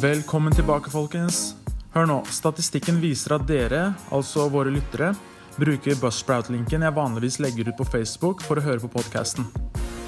[0.00, 1.54] Velkommen tilbake, folkens.
[1.92, 3.80] Hør nå, statistikken viser at dere,
[4.14, 5.10] altså våre lyttere,
[5.60, 9.44] bruker Buzzsprout-linken jeg vanligvis legger ut på Facebook for å høre på podkasten.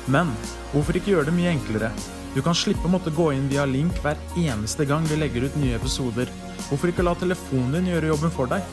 [0.08, 0.32] Men
[0.70, 1.92] hvorfor ikke gjøre det mye enklere?
[2.32, 5.60] Du kan slippe å måtte gå inn via link hver eneste gang vi legger ut
[5.60, 6.30] nye episoder.
[6.70, 8.64] Hvorfor ikke la telefonen din gjøre jobben for deg?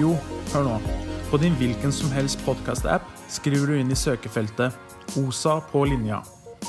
[0.00, 0.16] Jo,
[0.54, 0.82] hør nå.
[1.28, 4.72] På din hvilken som helst podkast-app skriver du inn i søkefeltet
[5.18, 6.24] 'OSA på linja'.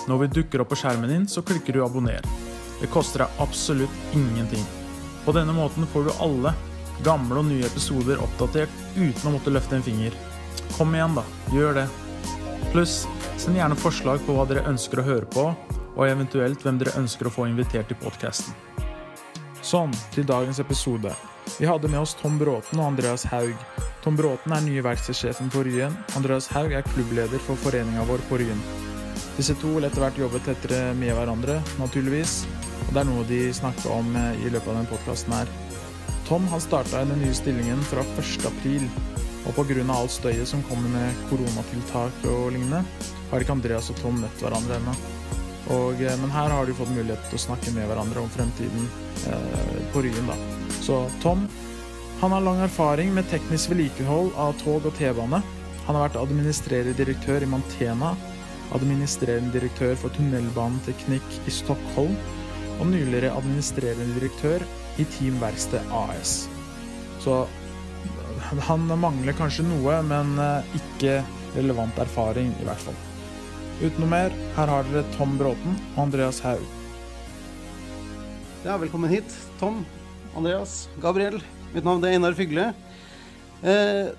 [0.09, 2.42] Når vi dukker opp på skjermen din, så klikker du 'abonner'.
[2.83, 4.65] Det koster deg absolutt ingenting.
[5.23, 6.51] På denne måten får du alle
[7.03, 10.17] gamle og nye episoder oppdatert uten å måtte løfte en finger.
[10.75, 11.23] Kom igjen, da.
[11.55, 11.85] Gjør det.
[12.73, 13.05] Pluss,
[13.39, 15.47] send gjerne forslag på hva dere ønsker å høre på,
[15.95, 18.51] og eventuelt hvem dere ønsker å få invitert til podkasten.
[19.63, 21.15] Sånn, til dagens episode.
[21.55, 23.55] Vi hadde med oss Tom Bråten og Andreas Haug.
[24.03, 25.95] Tom Bråten er nye verkstedsjefen på Ryen.
[26.19, 28.91] Andreas Haug er klubbleder for foreninga vår på Ryen.
[29.37, 32.43] Disse to vil etter hvert jobbe tettere med hverandre, naturligvis.
[32.85, 35.49] Og det er noe de snakker om eh, i løpet av denne podkasten her.
[36.27, 38.45] Tom har starta i den nye stillingen fra 1.
[38.49, 38.85] april,
[39.43, 39.83] og pga.
[39.91, 42.83] alt støyet som kommer med koronatiltak og lignende,
[43.31, 44.95] har ikke Andreas og Tom møtt hverandre ennå.
[45.73, 48.87] Eh, men her har de fått mulighet til å snakke med hverandre om fremtiden
[49.31, 50.29] eh, på Ryen.
[50.29, 50.37] da.
[50.83, 51.47] Så Tom
[52.23, 55.41] han har lang erfaring med teknisk vedlikehold av tog og T-bane.
[55.83, 58.13] Han har vært administrerende direktør i Mantena,
[58.73, 62.15] administrerende direktør for tunnelbaneteknikk i Stockholm
[62.79, 64.65] og nyligere administrerende direktør
[65.01, 66.43] i Team Verksted AS.
[67.23, 67.43] Så
[68.67, 71.21] han mangler kanskje noe, men eh, ikke
[71.55, 72.97] relevant erfaring, i hvert fall.
[73.81, 76.63] Uten noe mer, her har dere Tom Bråten og Andreas Haug.
[78.63, 79.81] Ja, velkommen hit, Tom,
[80.37, 81.41] Andreas, Gabriel.
[81.73, 82.69] Mitt navn er Einar Fygle.
[83.63, 84.13] Eh,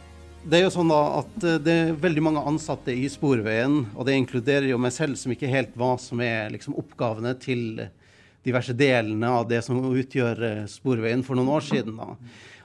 [0.44, 4.04] det er jo sånn da at eh, det er veldig mange ansatte i Sporveien, og
[4.08, 7.86] det inkluderer jo meg selv, som ikke helt hva som er liksom, oppgavene til
[8.44, 11.96] diverse delene av det som utgjør eh, Sporveien for noen år siden.
[11.96, 12.12] da.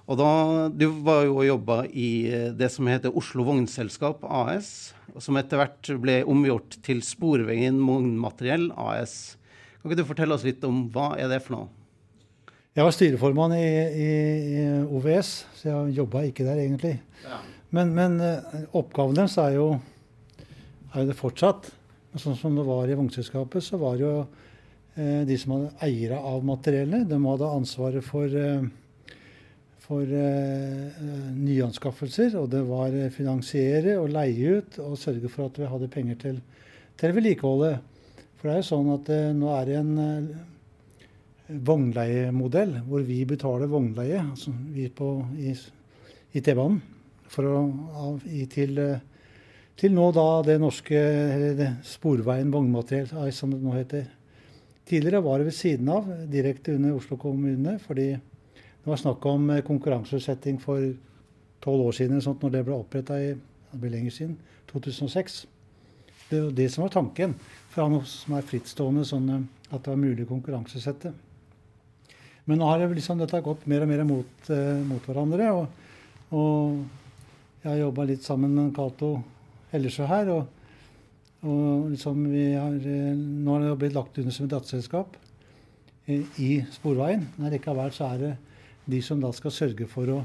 [0.10, 0.30] Og da,
[0.74, 5.62] Du var jo og jobba i eh, det som heter Oslo Vognselskap AS, som etter
[5.62, 9.38] hvert ble omgjort til Sporveien Vognmateriell AS.
[9.80, 11.70] Kan ikke du fortelle oss litt om hva er det for noe?
[12.76, 14.10] Jeg var styreformann i, i,
[14.60, 17.00] i OVS, så jeg jobba ikke der egentlig.
[17.24, 17.40] Ja.
[17.76, 19.68] Men, men, eh, oppgaven deres er jo,
[20.96, 21.70] er det fortsatt.
[22.18, 24.14] Sånn som det var i vognselskapet, så var det jo
[24.98, 28.66] eh, de som hadde eiere av materiellene, de hadde ansvaret for, eh,
[29.86, 31.04] for eh,
[31.38, 32.40] nyanskaffelser.
[32.42, 36.44] Og det var finansiere og leie ut og sørge for at vi hadde penger til,
[36.98, 37.86] til vedlikeholdet.
[38.40, 43.24] For det er jo sånn at eh, nå er det en eh, vognleiemodell hvor vi
[43.28, 45.54] betaler vognleie, altså vi på, i,
[46.34, 46.80] i T-banen,
[47.38, 49.00] å gi til, eh,
[49.78, 51.04] til nå da det norske
[51.58, 54.08] det Sporveien vognmateriell, som det nå heter.
[54.86, 59.62] Tidligere var det ved siden av, direkte under Oslo kommune, fordi det var snakk om
[59.62, 60.82] konkurranseutsetting for
[61.62, 63.36] tolv år siden, sånt, når det ble oppretta i
[63.72, 64.38] det blir lenger siden,
[64.72, 65.46] 2006.
[66.30, 67.36] Det var det som var tanken
[67.74, 71.14] fra noe som er frittstående, sånn eh, at det var mulig å konkurransesette.
[72.50, 75.52] Men nå har det liksom dette gått mer og mer mot, eh, mot hverandre.
[75.54, 75.68] Og,
[76.34, 76.80] og,
[77.60, 79.18] jeg har jobba litt sammen med Cato
[79.74, 80.32] Hellersø her.
[80.32, 80.48] Og,
[81.44, 85.18] og liksom har, eh, nå har det blitt lagt under som et datterselskap
[86.08, 87.28] i, i Sporveien.
[87.38, 88.34] Men likevel så er det
[88.90, 90.20] de som da skal sørge for å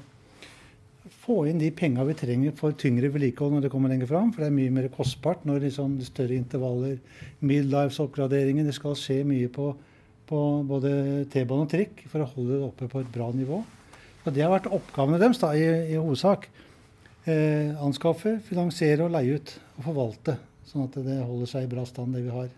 [1.25, 4.31] få inn de penga vi trenger for tyngre vedlikehold når det kommer lenger fram.
[4.33, 7.01] For det er mye mer kostbart når liksom større intervaller,
[7.45, 9.73] midlives-oppgraderinger Det skal skje mye på,
[10.29, 13.65] på både T-bane og trikk for å holde det oppe på et bra nivå.
[14.25, 16.49] Og Det har vært oppgavene deres da, i, i hovedsak.
[17.25, 19.55] Eh, anskaffe, finansiere og leie ut.
[19.79, 20.39] Og forvalte.
[20.69, 22.51] Sånn at det holder seg i bra stand, det vi har.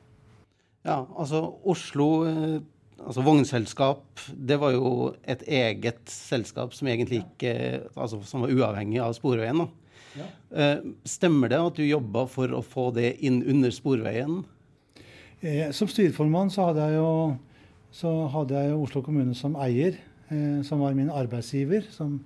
[0.87, 2.57] Ja, altså Oslo eh
[3.05, 4.93] altså Vognselskap, det var jo
[5.29, 9.67] et eget selskap som egentlig ikke altså som var uavhengig av Sporveien.
[10.17, 10.29] Ja.
[10.57, 14.41] Eh, stemmer det at du jobba for å få det inn under Sporveien?
[15.43, 17.11] Eh, som styreformann så hadde jeg jo,
[17.93, 19.99] så hadde jeg jo Oslo kommune som eier,
[20.31, 21.85] eh, som var min arbeidsgiver.
[21.93, 22.23] Som,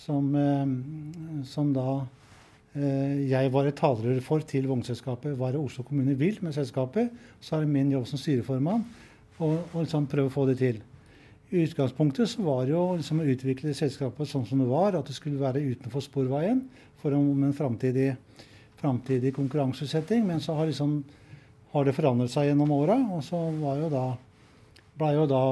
[0.00, 2.00] som, eh, som da
[2.74, 5.36] eh, jeg var et talerør for til vognselskapet.
[5.36, 7.10] Hva det Oslo kommune vil med selskapet.
[7.40, 8.86] Så er det min jobb som styreformann
[9.40, 10.80] og liksom prøve å få det til.
[11.50, 15.08] I utgangspunktet så var det jo liksom å utvikle selskapet sånn som det var, at
[15.08, 16.60] det skulle være utenfor Sporveien
[17.00, 18.12] for om en framtidig,
[18.78, 20.22] framtidig konkurranseutsetting.
[20.28, 21.00] Men så har, liksom,
[21.72, 24.04] har det forandret seg gjennom åra, og så var jo da
[25.00, 25.42] ble jo da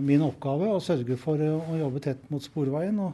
[0.00, 3.12] min oppgave å sørge for å jobbe tett mot Sporveien og,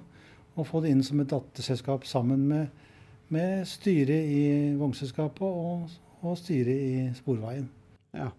[0.55, 2.91] og få det inn som et datterselskap sammen med,
[3.35, 4.43] med styret i
[4.79, 5.89] vognselskapet og,
[6.23, 7.67] og styret i Sporveien.
[8.15, 8.31] Ja.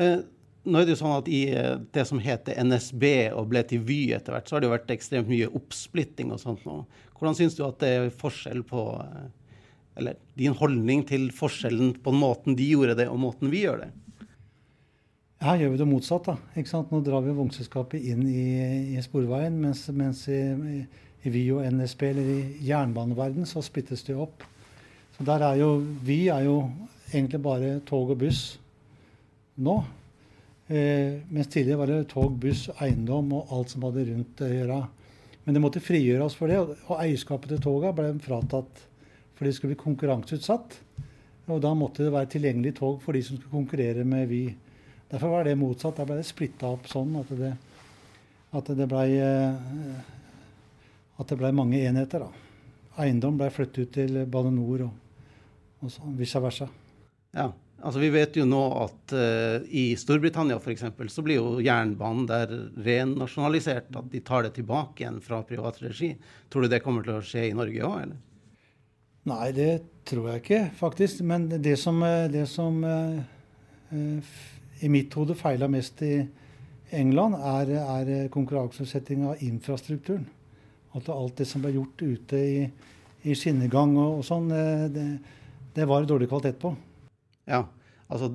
[0.00, 0.20] Eh,
[0.68, 3.82] nå er det jo sånn at I eh, det som heter NSB og ble til
[3.86, 6.82] Vy etter hvert, så har det jo vært ekstremt mye oppsplitting og sånt nå.
[7.16, 9.28] Hvordan syns du at det er forskjell på eh,
[10.00, 13.90] Eller din holdning til forskjellen på måten de gjorde det, og måten vi gjør det?
[15.40, 16.26] Her gjør vi det motsatt.
[16.28, 16.90] da, ikke sant?
[16.92, 18.44] Nå drar vi vognselskapet inn i,
[18.94, 20.40] i sporveien, mens, mens i,
[20.76, 20.80] i,
[21.24, 24.44] Vy og NSB, eller i jernbaneverden, så splittes det opp.
[25.16, 25.74] Så der er jo
[26.06, 26.62] Vy er jo
[27.10, 28.44] egentlig bare tog og buss
[29.60, 29.76] nå.
[30.70, 34.78] Eh, mens tidligere var det tog, buss, eiendom og alt som hadde rundt å gjøre.
[35.44, 38.86] Men det måtte frigjøre oss for det, og eierskapet til toga ble fratatt
[39.34, 40.74] fordi det skulle bli konkurranseutsatt.
[41.50, 44.42] Og da måtte det være tilgjengelig tog for de som skulle konkurrere med Vy.
[45.10, 45.96] Derfor var det motsatt.
[45.96, 47.54] Da ble det splitta opp sånn at det,
[48.54, 50.12] at det ble eh,
[51.20, 52.24] at det ble mange enheter.
[52.24, 52.46] da.
[53.00, 54.94] Eiendom ble flyttet ut til Bane NOR og,
[55.80, 56.68] og sånn, vice versa.
[57.36, 61.60] Ja, altså Vi vet jo nå at uh, i Storbritannia for eksempel, så blir jo
[61.64, 62.56] jernbanen der
[62.86, 63.92] renasjonalisert.
[63.96, 66.14] At de tar det tilbake igjen fra privat regi.
[66.50, 68.26] Tror du det kommer til å skje i Norge òg, eller?
[69.30, 69.72] Nei, det
[70.08, 71.20] tror jeg ikke, faktisk.
[71.28, 74.30] Men det som, eh, det som uh,
[74.80, 76.14] i mitt hode feila mest i
[76.96, 80.24] England, er, er konkurranseutsetting av infrastrukturen.
[80.98, 82.62] At alt det som ble gjort ute i,
[83.22, 84.48] i skinnegang og, og sånn,
[84.94, 85.06] det,
[85.76, 86.72] det var dårlig kvalitet på.
[87.50, 87.64] Ja,
[88.10, 88.32] altså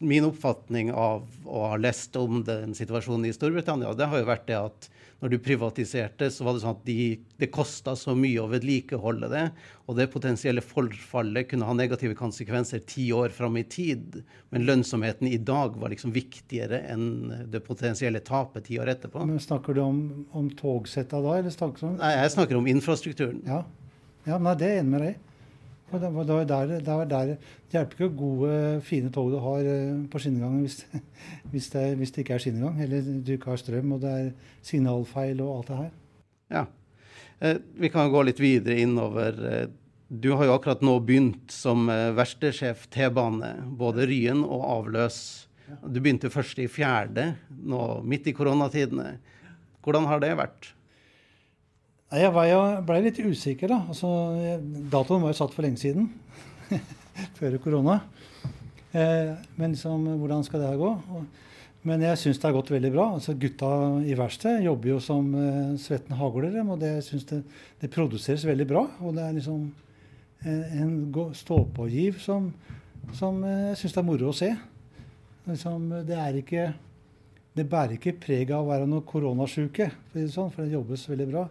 [0.00, 4.46] min oppfatning av å ha lest om den situasjonen i Storbritannia, det har jo vært
[4.50, 4.88] det at
[5.22, 7.04] når du privatiserte, så var det sånn at de,
[7.40, 9.44] det kosta så mye å vedlikeholde det.
[9.88, 14.18] Og det potensielle forfallet kunne ha negative konsekvenser ti år fram i tid.
[14.52, 19.24] Men lønnsomheten i dag var liksom viktigere enn det potensielle tapet ti år etterpå.
[19.24, 20.02] Men Snakker du om,
[20.36, 23.40] om togsetta da, eller snakker du om Nei, jeg snakker om infrastrukturen.
[23.48, 23.62] Ja,
[24.28, 25.25] ja nei, det er jeg enig med deg i.
[25.86, 27.36] Det, det, der, det, der, det
[27.70, 30.80] hjelper ikke gode, fine tog du har eh, på skinnegangen hvis,
[31.52, 34.32] hvis, det, hvis det ikke er skinnegang, eller du ikke har strøm og det er
[34.66, 35.92] signalfeil og alt det her.
[36.56, 36.64] Ja.
[37.38, 39.38] Eh, vi kan gå litt videre innover.
[39.46, 39.68] Eh,
[40.08, 45.18] du har jo akkurat nå begynt som verkstedsjef T-bane, både Ryen og Avløs.
[45.82, 49.16] Du begynte først i fjerde, nå midt i koronatidene.
[49.82, 50.70] Hvordan har det vært?
[52.06, 52.30] Jeg
[52.86, 53.80] ble litt usikker, da.
[53.90, 54.08] Altså,
[54.92, 56.06] datoen var jo satt for lenge siden.
[57.38, 57.96] Før korona.
[58.94, 60.92] Eh, men liksom, hvordan skal det her gå?
[61.86, 63.08] Men jeg syns det har gått veldig bra.
[63.16, 63.70] Altså, gutta
[64.06, 67.40] i verkstedet jobber jo som eh, svetten hagler og det, synes det,
[67.82, 68.84] det, produseres veldig bra.
[69.02, 69.64] Og det er liksom
[70.46, 72.52] en, en stå-på-giv som,
[73.18, 74.52] som uh, jeg syns det er moro å se.
[75.50, 76.68] Liksom, det er ikke
[77.56, 81.44] det bærer ikke preg av å være noe koronasjuke, for, sånn, det jobbes veldig bra.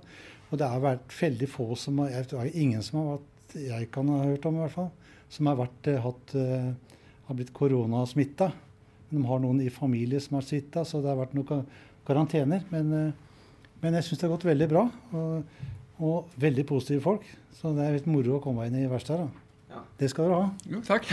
[0.52, 3.90] Og det har vært veldig få som har Jeg vet ingen som har vært jeg
[3.94, 4.90] kan ha hørt om, i hvert fall,
[5.32, 6.74] som har, vært, eh, hatt, uh,
[7.28, 8.52] har blitt koronasmitta.
[9.12, 11.64] De har noen i familie som har smitta, så det har vært noen
[12.08, 12.66] karantener.
[12.74, 13.14] Men, uh,
[13.82, 14.84] men jeg syns det har gått veldig bra.
[15.16, 15.64] Og,
[16.00, 17.28] og, veldig positive folk.
[17.56, 19.30] Så det er litt moro å komme inn i verkstedet.
[19.72, 19.84] Ja.
[20.00, 20.50] Det skal dere ha.
[20.72, 21.08] Jo, takk.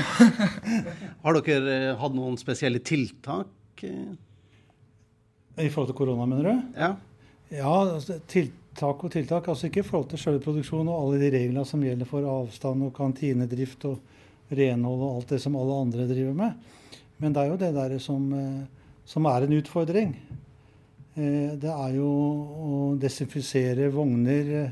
[1.23, 3.83] har dere hatt noen spesielle tiltak?
[3.83, 6.75] I forhold til korona, mener du?
[6.79, 6.91] Ja.
[7.53, 9.49] Ja, altså, tiltak tak og tiltak.
[9.49, 12.87] Altså ikke i forhold til selve produksjonen og alle de reglene som gjelder for avstand
[12.87, 16.71] og kantinedrift og renhold og alt det som alle andre driver med.
[17.23, 18.63] Men det er jo det der som, eh,
[19.05, 20.15] som er en utfordring.
[21.15, 24.71] Eh, det er jo å desinfisere vogner, eh,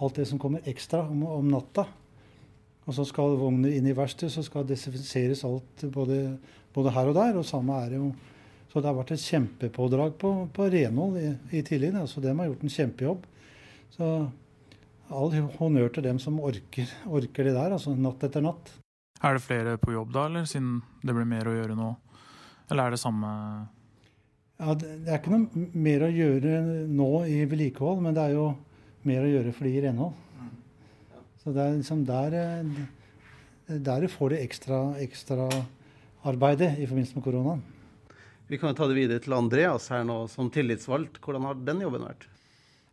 [0.00, 1.86] alt det som kommer ekstra om, om natta.
[2.86, 6.38] Og så skal vogner inn i verksted, så skal desinfiseres alt både,
[6.74, 7.38] både, her og der.
[7.38, 8.12] Og samme er det jo
[8.72, 11.90] Så det har vært et kjempepådrag på, på renhold i, i tidlig.
[11.92, 13.26] Altså, de har gjort en kjempejobb.
[13.92, 14.08] Så
[15.12, 18.72] all honnør til dem som orker, orker det der, altså natt etter natt.
[19.22, 21.90] Er det flere på jobb da, eller siden det blir mer å gjøre nå?
[22.72, 23.28] Eller er det samme
[24.62, 26.56] Ja, Det er ikke noe mer å gjøre
[26.88, 28.48] nå i vedlikehold, men det er jo
[29.06, 30.16] mer å gjøre for de i renhold.
[31.42, 32.36] Så det er liksom der,
[33.66, 35.48] der får de ekstra, ekstra
[36.22, 37.64] arbeidet i forbindelse med koronaen.
[38.46, 41.18] Vi kan jo ta det videre til Andreas her nå, som tillitsvalgt.
[41.22, 42.28] Hvordan har den jobben vært?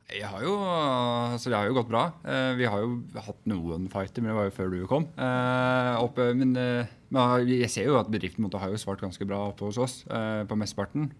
[0.09, 2.07] Jeg har jo, altså det har jo gått bra.
[2.25, 5.05] Eh, vi har jo hatt noen fighter, men det var jo før du kom.
[5.13, 9.67] Eh, men, eh, men, jeg ser jo at bedriften har jo svart ganske bra oppe
[9.67, 11.11] hos oss på mesteparten.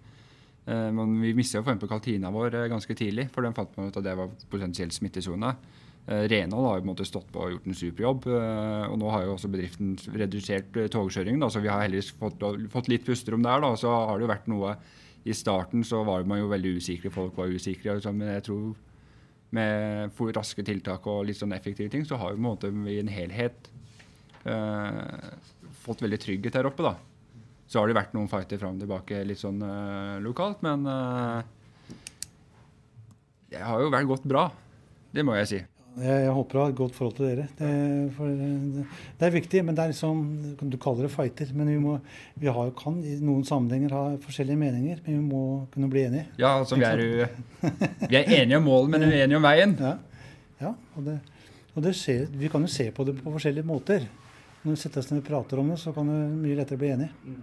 [0.70, 1.86] Men vi mista jo f.eks.
[1.90, 5.54] kantina vår ganske tidlig, for den fant man ut at det var potensielt smittesone.
[6.06, 8.28] Renhold har jo på en måte stått på og gjort en superjobb.
[8.30, 13.06] Og nå har jo også bedriften redusert togkjøringen, så vi har heldigvis fått, fått litt
[13.08, 13.66] pusterom der.
[13.66, 13.74] Da.
[13.82, 14.76] Så har det jo vært noe
[15.28, 17.98] i starten så var man jo veldig usikre, folk var usikre.
[18.12, 18.78] Men jeg tror
[19.56, 23.70] med raske tiltak og litt sånn effektive ting, så har vi i en helhet
[24.46, 25.30] eh,
[25.84, 26.86] fått veldig trygghet her oppe.
[26.86, 26.96] da.
[27.70, 31.42] Så har det vært noen fighter fram og tilbake litt sånn eh, lokalt, men eh,
[33.50, 34.48] det har jo vært gått bra.
[35.14, 35.60] Det må jeg si.
[35.98, 37.48] Jeg, jeg håper å ha et godt forhold til dere.
[37.58, 37.70] Det,
[38.16, 38.84] for, det,
[39.20, 40.22] det, er viktig, men det er liksom
[40.62, 41.98] Du kaller det fighter, men vi, må,
[42.40, 45.02] vi har, kan i noen sammenhenger ha forskjellige meninger.
[45.06, 45.44] Men vi må
[45.74, 46.30] kunne bli enige.
[46.40, 47.28] Ja, altså vi er,
[48.12, 49.76] vi er enige om målet, men uenige om veien.
[49.82, 49.96] Ja,
[50.62, 51.20] ja og, det,
[51.74, 54.08] og det skjer, vi kan jo se på det på forskjellige måter.
[54.62, 56.94] Når vi setter oss ned og prater om det, så kan det mye lettere bli
[56.96, 57.36] enige.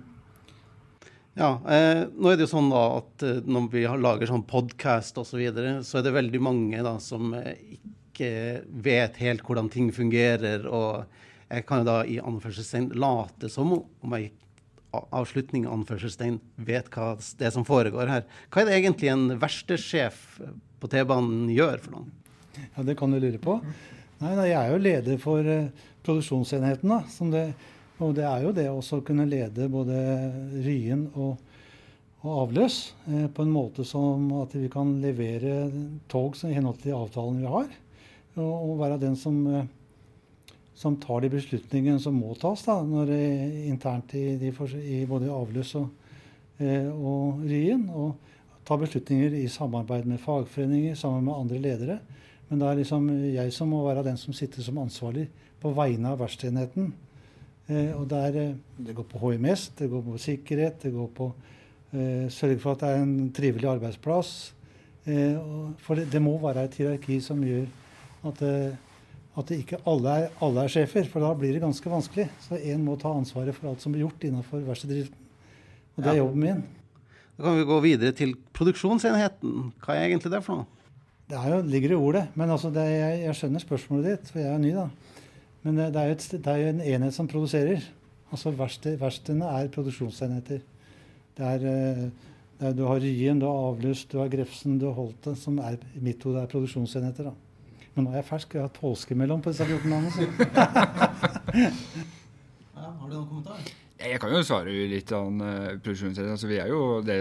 [1.37, 5.19] Ja, eh, nå er det jo sånn da at eh, når vi lager sånn podkast
[5.21, 9.45] osv., så, videre, så er det veldig mange da som eh, ikke ikke vet helt
[9.45, 10.65] hvordan ting fungerer.
[10.65, 11.05] Og
[11.53, 14.33] jeg kan jo da i anførselstegn late som om jeg
[14.97, 18.25] avslutning anførselstegn vet hva det er som foregår her.
[18.49, 20.23] Hva er det egentlig en verkstedsjef
[20.81, 22.11] på T-banen gjør for noen?
[22.57, 23.59] Ja, Det kan du lure på.
[24.23, 25.69] Nei, nei Jeg er jo leder for uh,
[26.07, 26.89] produksjonsenheten.
[26.89, 27.03] da,
[27.35, 27.45] det,
[27.99, 30.01] Og det er jo det å kunne lede både
[30.65, 31.37] Ryen og,
[32.23, 35.69] og avløs eh, på en måte som at vi kan levere
[36.09, 37.69] tog i henhold til avtalen vi har
[38.43, 39.69] og være den som, eh,
[40.75, 44.53] som, tar de beslutningene som må tas da, når er internt i, de,
[44.83, 45.89] i både avløs og,
[46.59, 47.89] eh, og Ryen.
[47.91, 48.15] Og
[48.67, 51.99] ta beslutninger i samarbeid med fagforeninger, sammen med andre ledere.
[52.49, 55.29] Men det er liksom jeg som må være den som sitter som ansvarlig
[55.63, 56.93] på vegne av verkstedenheten.
[57.67, 61.33] Eh, og der, eh, det går på HMS, det går på sikkerhet, det går på
[61.93, 64.55] eh, sørge for at det er en trivelig arbeidsplass.
[65.07, 65.39] Eh,
[65.79, 67.67] for det, det, må være et hierarki som gjør
[68.25, 68.77] at, eh,
[69.37, 72.29] at ikke alle er, alle er, sjefer, for da blir det ganske vanskelig.
[72.47, 75.27] Så én må ta ansvaret for alt som blir gjort innenfor verkstedriften.
[75.97, 76.65] Og det er jobben min.
[77.37, 79.73] Da kan vi gå videre til produksjonsenheten.
[79.85, 80.73] Hva er egentlig det for noe?
[81.27, 82.25] Det jo, ligger i ordet.
[82.39, 84.87] Men altså er, jeg, jeg, skjønner spørsmålet ditt, for jeg er ny, da.
[85.67, 87.83] Men det er jo, et, det er jo en enhet som produserer.
[88.31, 90.63] Altså Verkstedene er produksjonsenheter.
[91.37, 92.05] Det er, eh,
[92.61, 95.59] det er, du har Ryen, du har Avlyst, du har Grefsen, du har Holte, som
[95.61, 97.29] er, i mitt hode er produksjonsenheter.
[97.29, 97.35] da.
[97.97, 98.55] Men nå er jeg fersk.
[98.55, 100.11] Jeg har hatt påske mellom på disse 14 dagene.
[102.77, 103.71] ja, har du noen kommentarer?
[103.97, 106.35] Jeg kan jo svare litt an uh, produksjonsledelse.
[106.35, 107.17] Altså, vi er jo det,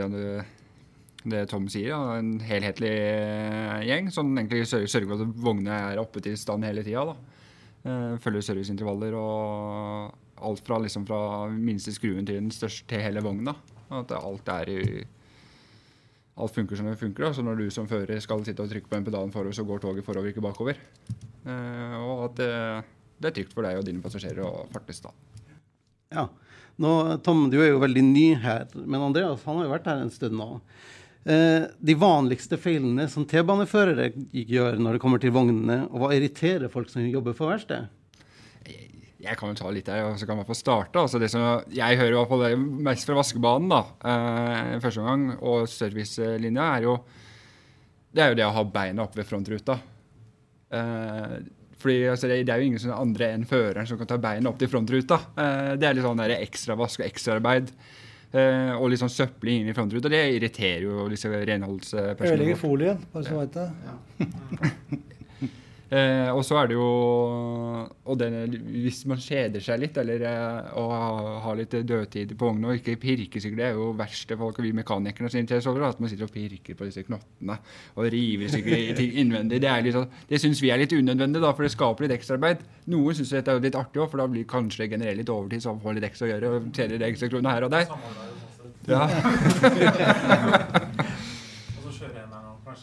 [1.24, 5.79] det Tom sier, ja, en helhetlig uh, gjeng som egentlig sørger, sørger, for at vognene
[5.94, 7.15] er oppe til stand hele tida.
[7.86, 13.24] Uh, følger serviceintervaller og alt fra, liksom, fra minste skruen til den største til hele
[13.24, 13.55] vogna.
[13.96, 14.82] At alt er i
[16.36, 17.32] alt funker som det funker.
[17.34, 19.84] Så når du som fører skal sitte og trykke på en pedalen forover, så går
[19.84, 20.80] toget forover, ikke bakover.
[21.46, 22.50] Eh, og at det,
[23.20, 25.13] det, er trygt for deg og dine passasjerer å fartes da.
[26.15, 26.27] Ja.
[26.82, 26.92] Nå,
[27.24, 30.12] Tom, du er jo veldig ny her, men Andreas han har jo vært her en
[30.12, 30.50] stund nå.
[31.25, 36.70] Eh, de vanligste feilene som T-baneførere gjør når det kommer til vognene, og hva irriterer
[36.74, 37.88] folk som jobber for verksted?
[39.25, 41.01] Jeg kan jo ta litt der, og så kan man få starte.
[41.01, 45.27] Altså det som jeg hører i hvert fall mest fra vaskebanen da, eh, første omgang,
[45.41, 46.98] og servicelinja, er jo
[48.15, 49.75] det er jo det å ha beina oppe ved frontruta.
[50.72, 51.38] Eh,
[51.82, 54.50] fordi altså, det, det, er jo ingen sånne andre enn føreren som kan ta beina
[54.50, 55.20] opp til frontruta.
[55.36, 57.74] Eh, det er litt sånn ekstravask og ekstraarbeid.
[58.36, 60.12] Eh, og litt sånn søpling inn i frontruta.
[60.12, 62.32] Det irriterer jo disse renholdspersonene.
[62.32, 65.03] Ødelegger folien, bare så veit det.
[65.94, 66.86] Eh, og så er det jo
[67.86, 70.94] og den, Hvis man kjeder seg litt eller eh, og
[71.44, 74.72] har litt dødtid på vogna og ikke pirkesykler, Det er jo verste folk og vi
[74.74, 77.60] mekanikerne irriterer over at man sitter og pirker på disse knottene
[77.96, 79.62] og river sykler innvendig.
[79.62, 82.65] Det, er sånn, det syns vi er litt unødvendig, da, for det skaper litt ekstraarbeid.
[82.94, 85.63] Noen syns dette er litt artig òg, for da blir kanskje det generelt litt overtid,
[85.65, 87.86] så får litt ekstra å gjøre og tjener ekstra kroner her og der.
[88.89, 89.04] Ja.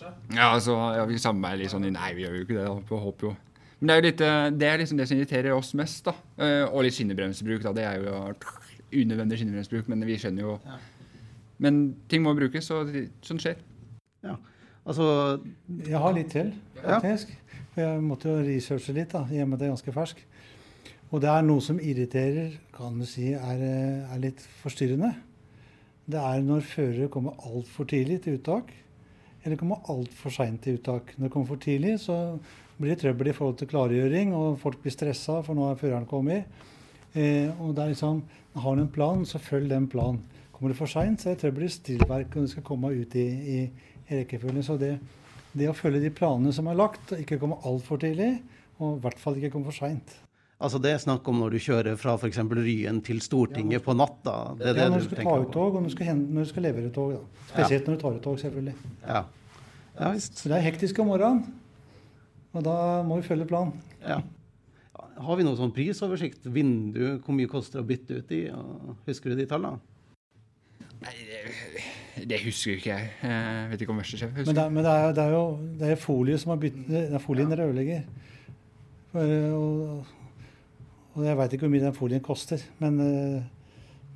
[0.03, 0.37] kanskje?
[0.37, 2.69] Ja, altså, ja, vi samarbeider litt sånn Nei, vi gjør jo ikke det.
[2.69, 3.33] da, håper jo.
[3.79, 6.05] Men det er jo litt, eh, det er liksom det som irriterer oss mest.
[6.05, 6.15] da.
[6.39, 7.63] Eh, og litt skinnebremsebruk.
[7.63, 8.35] da, Det er jo
[8.93, 10.79] unødvendig skinnebremsebruk, men vi skjønner jo ja.
[11.59, 12.91] Men ting må brukes, og
[13.23, 13.57] sånn skjer.
[14.25, 14.35] Ja,
[14.85, 15.41] altså...
[15.87, 17.31] Jeg har litt til, faktisk.
[17.77, 17.93] Ja.
[17.93, 20.25] Jeg måtte jo researche litt, da, Hjemme det er ganske fersk.
[21.13, 23.63] Og det er noe som irriterer, kan du si, er,
[24.11, 25.13] er litt forstyrrende.
[26.11, 28.73] Det er når førere kommer altfor tidlig til uttak
[29.43, 31.15] eller kommer altfor seint til uttak.
[31.17, 32.39] Når det kommer for tidlig, så
[32.79, 36.09] blir det trøbbel i forhold til klargjøring, og folk blir stressa, for nå er føreren
[36.09, 36.47] kommet.
[37.15, 38.23] Eh, og det er liksom,
[38.55, 40.21] Har du en plan, så følg den planen.
[40.53, 43.15] Kommer du for seint, så er det trøbbel i stillverk, og du skal komme ut
[43.17, 43.61] i, i,
[44.09, 44.63] i rekkefølge.
[44.63, 44.99] Så det,
[45.53, 48.43] det, å følge de planene som er lagt, og ikke komme altfor tidlig,
[48.79, 50.19] og i hvert fall ikke komme for seint.
[50.63, 52.39] Altså Det er snakk om når du kjører fra f.eks.
[52.55, 54.35] Ryen til Stortinget ja, på natta?
[54.59, 56.47] Det er det, ja, når du skal ta ut tog, og når du skal, når
[56.47, 57.17] du skal levere tog.
[57.17, 57.47] Da.
[57.51, 57.87] Spesielt ja.
[57.91, 58.75] når du tar ut tog, selvfølgelig.
[59.09, 59.23] Ja.
[59.99, 61.43] Ja, Så det er hektisk om morgenen,
[62.57, 63.75] og da må vi følge planen.
[64.07, 64.21] Ja.
[65.23, 66.47] Har vi noen sånn prisoversikt?
[66.55, 68.41] Vindu, hvor mye koster det å bytte ut i?
[69.09, 69.83] Husker du de tallene?
[71.03, 73.11] Nei, det, det husker ikke jeg.
[73.27, 74.57] Jeg vet ikke om verkstedssjef Men, husker.
[74.57, 75.45] det, er- men det, er, det er jo
[75.83, 78.05] det er folie som har byttet Det er folien rødlegger.
[79.13, 80.13] For, og,
[81.13, 82.63] og jeg veit ikke hvor mye den folien koster.
[82.81, 83.43] Men, eh,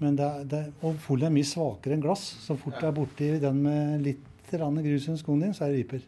[0.01, 2.25] men det er, det og folien er mye svakere enn glass.
[2.45, 5.83] Så fort det er borti den med litt grus under skoen din, så er det
[5.83, 6.05] viper.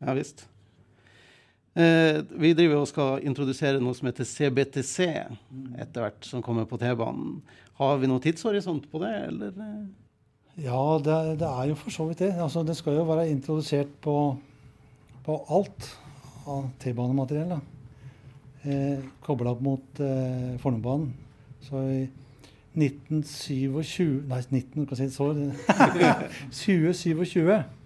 [0.00, 0.46] Ja visst.
[1.74, 5.06] Eh, vi driver og skal introdusere noe som heter CBTC
[5.82, 7.42] etter hvert, som kommer på T-banen.
[7.80, 9.52] Har vi noen tidshorisont på det, eller?
[10.54, 12.32] Ja, det, det er jo for så vidt det.
[12.38, 14.16] Altså, det skal jo være introdusert på,
[15.26, 15.90] på alt
[16.46, 17.58] av T-banemateriell.
[18.64, 21.12] Eh, Kobla opp mot eh, Fornebubanen.
[21.64, 22.04] Så i
[22.74, 25.30] 1927 Nei, 19, kan si så
[26.50, 27.48] 2027.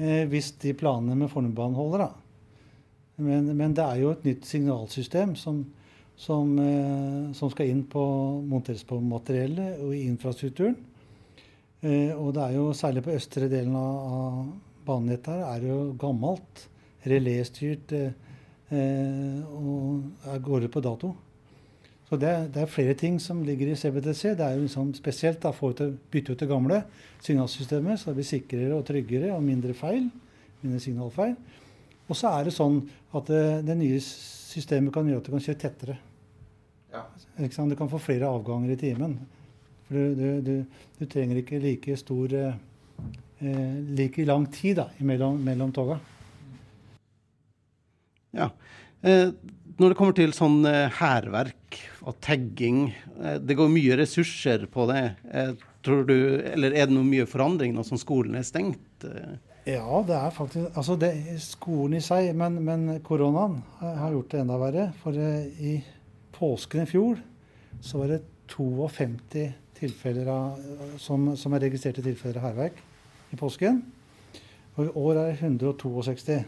[0.00, 2.10] Eh, hvis de planene med Fornebubanen holder, da.
[3.20, 5.62] Men, men det er jo et nytt signalsystem som,
[6.20, 8.02] som, eh, som skal inn på,
[8.48, 10.76] monteres på materiellet og i infrastrukturen.
[11.80, 14.40] Eh, og det er jo særlig på østre delen av, av
[14.88, 16.66] banenettet her er det jo gammelt,
[17.08, 18.29] reléstyrt eh,
[18.70, 21.10] og er går ut på dato.
[22.10, 24.34] Så det, er- det er flere ting som ligger i CBTC.
[24.38, 25.52] Det er jo liksom spesielt å
[26.10, 26.82] bytte ut det gamle
[27.22, 30.08] signalsystemet, så det blir sikrere og tryggere og mindre feil.
[30.62, 31.36] Mindre signalfeil.
[32.10, 32.80] Og så er det sånn
[33.14, 35.98] at det, det nye systemet kan gjøre at du kan kjøre tettere.
[37.54, 37.70] Sant?
[37.70, 39.14] Du kan få flere avganger i timen.
[39.86, 42.58] For du, du, du, du trenger ikke like stor eh,
[43.40, 46.00] eh, like lang tid da, mellom, mellom toga.
[48.36, 48.50] Ja.
[49.02, 49.30] Eh,
[49.80, 54.84] når det kommer til sånn eh, hærverk og tagging, eh, det går mye ressurser på
[54.90, 55.04] det.
[55.32, 55.54] Eh,
[55.86, 56.16] tror du,
[56.50, 59.06] eller er det noe mye forandring nå som skolen er stengt?
[59.64, 64.42] Ja, det er faktisk Altså, det skolen i seg, men, men koronaen har gjort det
[64.42, 64.86] enda verre.
[65.00, 65.78] For i
[66.36, 67.24] påsken i fjor
[67.80, 68.22] så var det
[68.52, 69.48] 52
[69.80, 70.60] tilfeller av,
[71.00, 72.84] som, som er registrerte tilfeller av hærverk
[73.32, 73.80] i påsken.
[74.76, 76.42] Og i år er det 162.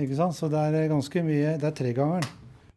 [0.00, 0.36] Ikke sant?
[0.36, 1.56] Så det er ganske mye.
[1.60, 2.28] Det er tregangeren.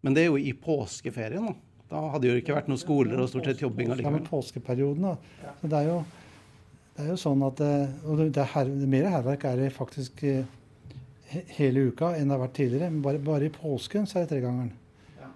[0.03, 1.53] Men det er jo i påskeferien, da.
[1.93, 4.17] Da hadde jo ikke vært noen skoler og stort sett jobbing allikevel.
[4.17, 4.41] med allikevel.
[4.41, 5.53] påskeperioden, da.
[5.61, 5.97] Så det er jo,
[6.95, 10.23] det er jo sånn at eh, Og det er her, mer hærverk er det faktisk
[10.27, 10.49] eh,
[11.59, 12.89] hele uka enn det har vært tidligere.
[12.89, 14.73] Men bare, bare i påsken så er det tregangeren.
[15.21, 15.29] Ja.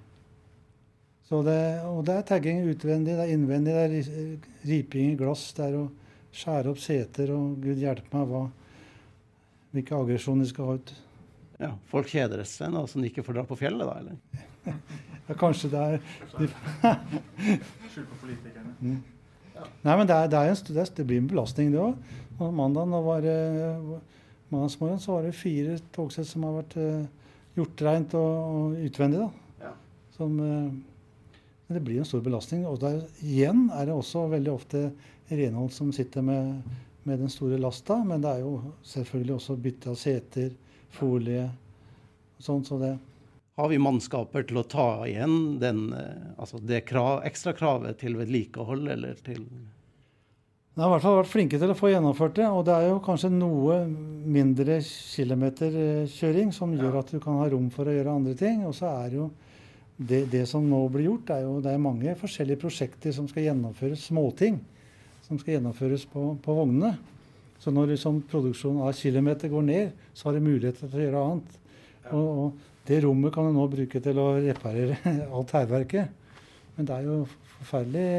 [1.30, 5.52] Så det, og det er tagging utvendig, det er innvendig, det er riping i glass,
[5.56, 5.88] det er å
[6.38, 8.48] skjære opp seter og gud hjelpe meg hva,
[9.74, 10.98] hvilke aggresjoner de skal ha ut.
[11.58, 14.18] Ja, folk kjeder seg nå som de ikke får dra på fjellet, da, eller?
[15.28, 15.98] Ja, kanskje det er
[16.32, 18.76] Skyld på politikerne.
[19.84, 21.98] Nei, men det, er, det, er en, det, er, det blir en belastning, det òg.
[22.56, 23.36] Mandag var det
[24.50, 29.26] mandagsmorgen så var det fire togsett som har vært uh, gjort rent og, og utvendig.
[29.26, 29.66] da.
[29.66, 29.74] Ja.
[30.16, 30.70] Som, uh,
[31.68, 32.64] men det blir en stor belastning.
[32.70, 34.86] Og der, igjen er det også veldig ofte
[35.28, 36.62] renhold som sitter med,
[37.04, 38.00] med den store lasta.
[38.08, 38.54] Men det er jo
[38.88, 40.54] selvfølgelig også bytte av seter,
[40.96, 41.48] folie
[42.38, 42.66] og sånn.
[42.66, 42.98] Så det,
[43.58, 48.18] Har vi mannskaper til å ta igjen den, eh, altså det krav, ekstra kravet til
[48.20, 49.46] vedlikehold, eller til
[50.78, 52.46] De har i hvert fall vært flinke til å få gjennomført det.
[52.54, 57.72] Og det er jo kanskje noe mindre kilometerkjøring som gjør at du kan ha rom
[57.74, 58.62] for å gjøre andre ting.
[58.70, 59.32] Og så er jo
[59.98, 63.48] det, det som nå blir gjort, er jo det er mange forskjellige prosjekter som skal
[63.48, 64.60] gjennomføres, småting,
[65.26, 66.94] som skal gjennomføres på, på vognene.
[67.62, 71.24] Så når liksom produksjonen av kilometer går ned, så har du mulighet til å gjøre
[71.30, 71.56] annet.
[72.14, 75.00] Og, og det rommet kan du nå bruke til å reparere
[75.36, 76.14] alt hærverket.
[76.78, 77.24] Men det er jo
[77.58, 78.12] forferdelig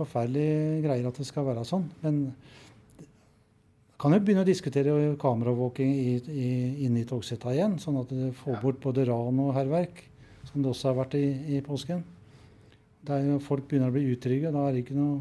[0.00, 1.86] forferdelige greier at det skal være sånn.
[2.04, 2.22] Men
[4.00, 6.52] kan jo begynne å diskutere kameravåking i, i,
[6.86, 10.00] inne i togsetta igjen, sånn at du får bort både ran og hærverk,
[10.48, 12.00] som det også har vært i, i påsken.
[13.04, 14.52] Det er folk begynner å bli utrygge.
[14.52, 15.20] Da er det ikke noe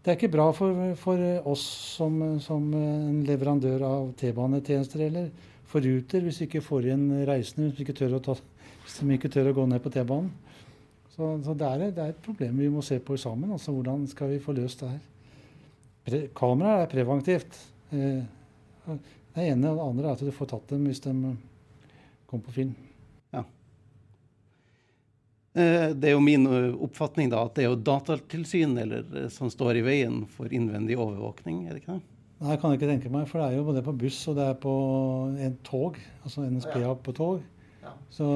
[0.00, 1.62] Det er ikke bra for, for oss
[1.98, 5.26] som, som en leverandør av T-banetjenester eller
[5.68, 8.36] for Ruter hvis vi ikke får igjen reisende hvis vi ikke tør å, ta,
[9.04, 10.32] ikke tør å gå ned på T-banen.
[11.12, 13.52] Så, så det, er, det er et problem vi må se på sammen.
[13.52, 15.00] altså Hvordan skal vi få løst det her?
[16.08, 17.60] Pre kamera er preventivt.
[17.92, 18.22] Eh,
[19.36, 21.12] det ene og det andre er at du får tatt dem hvis de
[22.30, 22.72] kommer på film.
[25.54, 29.28] Eh, Det er jo min eh, oppfatning da, at det er jo Datatilsynet eller, eh,
[29.34, 32.02] som står i veien for innvendig overvåkning, er det ikke det?
[32.40, 34.46] Nei, jeg kan ikke tenke meg, for det er jo både på buss og det
[34.46, 34.74] er på
[35.44, 35.98] en tog.
[36.24, 36.94] Altså NSB Ja.
[36.94, 37.42] på tog.
[37.82, 37.90] Ja.
[38.10, 38.28] Så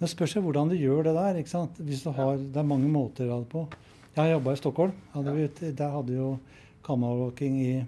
[0.00, 1.38] det spørs hvordan du gjør det der.
[1.38, 1.78] ikke sant?
[1.78, 3.68] Hvis du har, Det er mange måter å ha det på.
[4.16, 4.92] Jeg har jobba i Stockholm.
[5.14, 6.38] Hadde vi, der hadde jo
[6.84, 7.86] kameraovervåking i,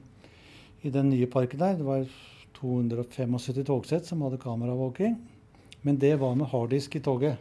[0.85, 1.75] i den nye parken der.
[1.77, 2.07] Det var
[2.55, 5.19] 275 togsett som hadde kameraovervåking.
[5.83, 7.37] Men det var med harddisk i toget.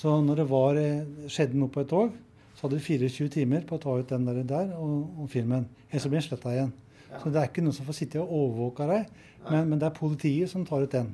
[0.00, 2.12] Så når det var, eh, skjedde noe på et tog,
[2.56, 5.66] så hadde vi 24 timer på å ta ut den der, der og, og filmen.
[5.90, 6.72] Ellers blir den sletta igjen.
[7.20, 9.10] Så det er ikke noen som får sitte og overvåke deg,
[9.50, 11.10] men, men, det er politiet som tar ut den.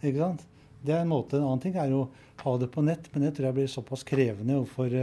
[0.00, 0.44] Ikke sant?
[0.86, 1.36] Det er en måte.
[1.36, 2.10] En annen ting er jo å
[2.44, 4.96] ha det på nett, men det tror jeg blir såpass krevende for,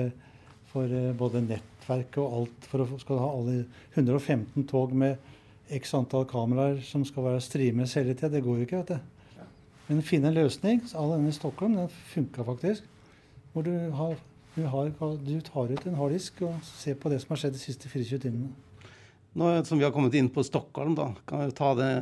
[0.71, 2.69] for både nettverket og alt.
[2.71, 3.57] For å skal ha alle
[3.97, 8.31] 115 tog med x antall kameraer som skal være streames hele tida.
[8.37, 8.81] Det går jo ikke.
[8.81, 9.45] vet du.
[9.89, 10.81] Men finne en løsning.
[10.95, 12.92] All denne i Stockholm den funka faktisk.
[13.53, 14.15] Hvor du, har,
[14.55, 17.61] du, har, du tar ut en harddisk og ser på det som har skjedd de
[17.61, 18.49] siste 24 timene.
[19.37, 21.93] Nå som vi har kommet inn på Stockholm, da, kan vi ta det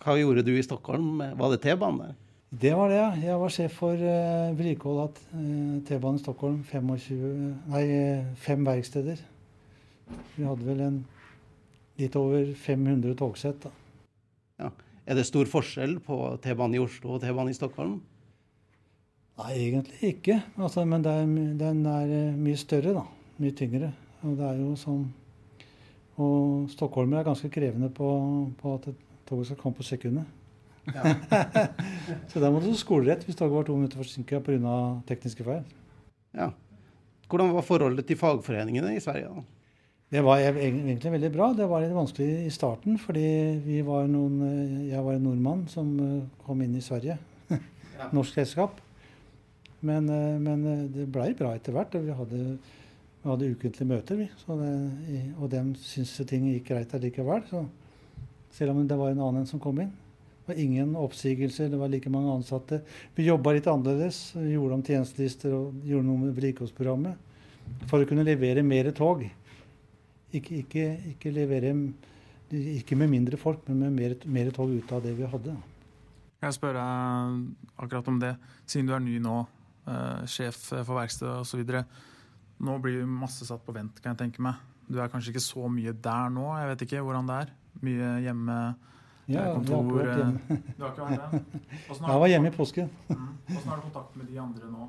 [0.00, 1.20] Hva gjorde du i Stockholm?
[1.20, 2.18] Var det T-bane der?
[2.50, 3.10] Det var det, ja.
[3.22, 6.56] Jeg var sjef for uh, vedlikehold av uh, T-banen i Stockholm.
[6.66, 7.84] 25, nei,
[8.42, 9.20] fem verksteder.
[10.34, 10.96] Vi hadde vel en
[12.00, 13.62] litt over 500 togsett.
[13.62, 13.70] da.
[14.64, 14.72] Ja.
[15.06, 18.00] Er det stor forskjell på T-banen i Oslo og T-banen i Stockholm?
[19.40, 20.36] Nei, egentlig ikke.
[20.60, 21.24] Altså, men er,
[21.58, 23.06] den er eh, mye større, da.
[23.40, 23.88] Mye tyngre.
[24.20, 25.08] Og det er jo sånn
[26.20, 28.08] og stockholmer er ganske krevende på,
[28.60, 28.88] på at
[29.28, 30.26] toget skal komme på sekundet.
[30.90, 31.14] Ja.
[32.30, 34.74] så der må du skolerett hvis toget var to minutter forsinka pga.
[35.08, 35.64] tekniske feil.
[36.36, 36.50] Ja.
[37.30, 39.30] Hvordan var forholdet til fagforeningene i Sverige?
[39.30, 39.46] da?
[40.10, 41.52] Det var egentlig veldig bra.
[41.54, 44.40] Det var litt vanskelig i starten, fordi var noen,
[44.90, 47.16] jeg var en nordmann som eh, kom inn i Sverige.
[48.16, 48.80] Norsk selskap.
[49.80, 51.94] Men, eh, men eh, det blei bra etter hvert.
[51.94, 52.58] vi hadde
[53.20, 54.26] vi hadde ukentlige møter, vi.
[54.48, 57.42] Det, og dem syntes ting gikk greit allikevel.
[57.50, 57.66] Så
[58.56, 59.90] selv om det var en annen som kom inn.
[60.40, 62.80] Det var ingen oppsigelser, det var like mange ansatte.
[63.14, 64.22] Vi jobba litt annerledes.
[64.40, 67.28] Gjorde om tjenestelister og gjorde noe med vedlikeholdsprogrammet.
[67.92, 69.26] For å kunne levere mer tog.
[70.32, 71.74] Ikke, ikke, ikke, levere,
[72.50, 75.54] ikke med mindre folk, men med mer, mer, tog ut av det vi hadde.
[76.40, 77.40] Jeg spør deg
[77.76, 79.59] akkurat om det, siden du er ny nå, eh,
[80.30, 81.62] sjef for verkstedet osv.
[82.60, 84.60] Nå blir masse satt på vent, kan jeg tenke meg.
[84.90, 87.52] Du er kanskje ikke så mye der nå, jeg vet ikke hvordan det er.
[87.86, 88.56] Mye hjemme,
[89.30, 90.40] ja, kontor jeg har hjemme.
[90.50, 92.08] Eh, du har ikke vært der?
[92.10, 92.90] Jeg var hjemme i påsken.
[93.08, 93.28] Mm.
[93.46, 94.88] Hvordan har du kontakt med de andre nå?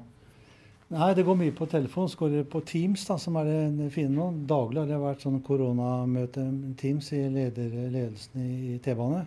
[0.92, 2.10] Nei, Det går mye på telefon.
[2.10, 4.32] Så går det på Teams, da, som er det fine nå.
[4.50, 6.44] Daglig har det vært sånn koronamøte
[6.82, 9.22] Teams i leder, ledelsen i T-bane.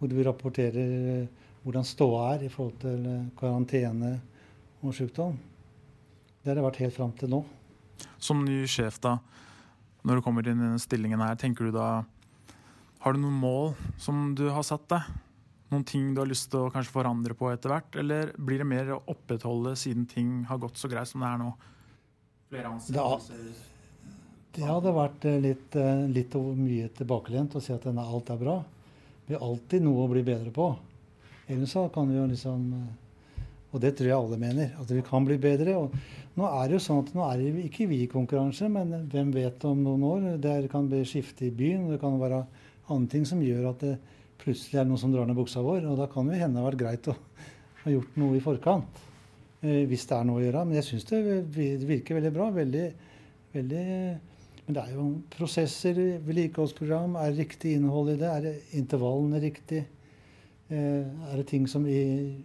[0.00, 4.18] Hvor vi rapporterer eh, hvordan ståa er i forhold til eh, karantene
[4.80, 5.38] og sykdom.
[6.40, 7.40] Det har det vært helt fram til nå.
[8.20, 9.18] Som ny sjef, da,
[10.06, 12.04] når du kommer inn i denne stillingen her, tenker du da
[13.00, 15.06] Har du noen mål som du har satt deg?
[15.70, 17.96] Noen ting du har lyst til å kanskje forandre på etter hvert?
[17.96, 21.40] Eller blir det mer å opprettholde siden ting har gått så greit som det er
[21.40, 21.50] nå?
[22.50, 23.68] Flere ansettelser?
[24.50, 28.56] Det hadde vært eh, litt, eh, litt mye tilbakelent å si at alt er bra.
[29.28, 30.72] Vi har alltid noe å bli bedre på.
[31.46, 32.88] Ellers så kan vi jo liksom eh,
[33.70, 34.72] Og det tror jeg alle mener.
[34.82, 35.76] At vi kan bli bedre.
[35.78, 38.94] Og nå er det jo sånn at nå er det ikke vi i konkurranse, men
[39.12, 40.24] hvem vet om noen år.
[40.42, 42.42] Det kan bli skifte i byen, og det kan være
[42.90, 43.94] andre ting som gjør at det
[44.40, 45.86] plutselig er noen som drar ned buksa vår.
[45.90, 47.16] Og da kan det hende det har vært greit å
[47.84, 49.06] ha gjort noe i forkant.
[49.60, 50.64] Eh, hvis det er noe å gjøre.
[50.66, 51.22] Men jeg syns det
[51.86, 52.50] virker veldig bra.
[52.56, 52.88] Veldig,
[53.54, 53.86] veldig
[54.64, 55.04] Men det er jo
[55.34, 57.16] prosesser, vedlikeholdsprogram.
[57.18, 58.28] Er riktig innhold i det?
[58.30, 59.80] Er intervallene riktig?
[60.70, 61.98] Eh, er det ting som vi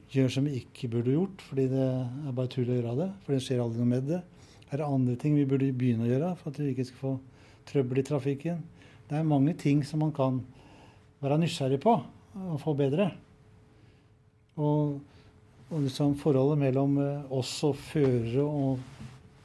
[0.09, 3.09] gjør som vi ikke burde gjort, fordi det er bare tull å gjøre det?
[3.21, 4.21] For det skjer aldri noe med det.
[4.71, 7.11] Er det andre ting vi burde begynne å gjøre for at vi ikke skal få
[7.69, 8.63] trøbbel i trafikken?
[9.05, 10.39] Det er mange ting som man kan
[11.21, 13.11] være nysgjerrig på og få bedre.
[14.57, 14.97] Og,
[15.69, 18.81] og liksom forholdet mellom eh, oss og førere og,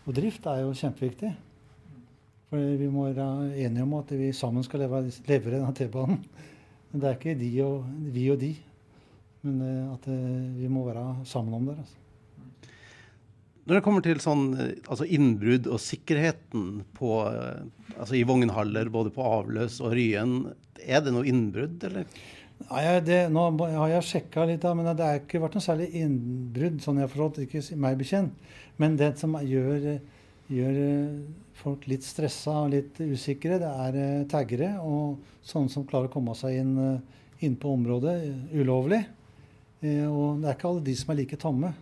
[0.07, 1.35] og, drift er jo kjempeviktig.
[2.49, 3.29] For vi må være
[3.61, 6.25] enige om at vi sammen skal leve, levere denne T-banen.
[6.91, 8.55] Men det er ikke de og, vi og de.
[9.47, 11.79] Men eh, at eh, vi må være sammen om det.
[11.81, 11.97] Altså.
[13.69, 17.15] Når det kommer til sånn, eh, altså innbrudd og sikkerheten på,
[17.97, 20.43] altså i vognhaller, både på Avløs og Ryen,
[20.81, 22.09] er det noe innbrudd, eller?
[22.61, 26.83] Nei, det, Nå har jeg sjekka litt, men det har ikke vært noe særlig innbrudd,
[26.85, 28.51] sånn jeg har forstått, ikke meg bekjent.
[28.81, 29.95] Men det som gjør,
[30.53, 30.77] gjør
[31.57, 36.37] folk litt stressa og litt usikre, det er taggere og sånne som klarer å komme
[36.37, 36.77] seg inn,
[37.45, 38.19] inn på området
[38.53, 39.01] ulovlig.
[39.81, 41.73] Eh, og det er ikke alle de som er like tomme.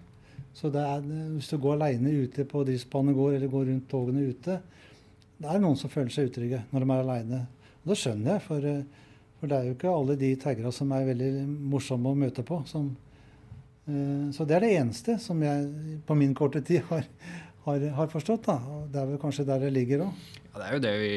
[0.54, 1.02] Så er,
[1.34, 4.60] hvis du går aleine ute på driftsbanegård eller går rundt togene ute,
[5.38, 7.42] det er noen som føler seg utrygge når de er aleine.
[7.82, 10.94] Og det skjønner jeg, for, eh, for, det er jo ikke alle de taggerne som
[10.94, 11.32] er veldig
[11.74, 12.62] morsomme å møte på.
[12.70, 12.88] Som,
[14.34, 17.06] så det er det eneste som jeg på min korte tid har,
[17.64, 18.50] har, har forstått.
[18.50, 18.80] Da.
[18.92, 20.26] Det er vel kanskje der det ligger òg.
[20.48, 21.14] Ja, det er jo det vi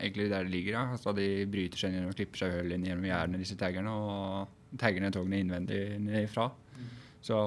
[0.00, 0.86] egentlig der det ligger, ja.
[0.96, 3.92] Altså, de bryter seg inn og klipper seg hull inn gjennom gjerdene, disse taggerne.
[3.92, 5.80] og tagger ned togene innvendig
[6.22, 6.50] ifra.
[6.76, 6.90] Mm.
[7.24, 7.38] Så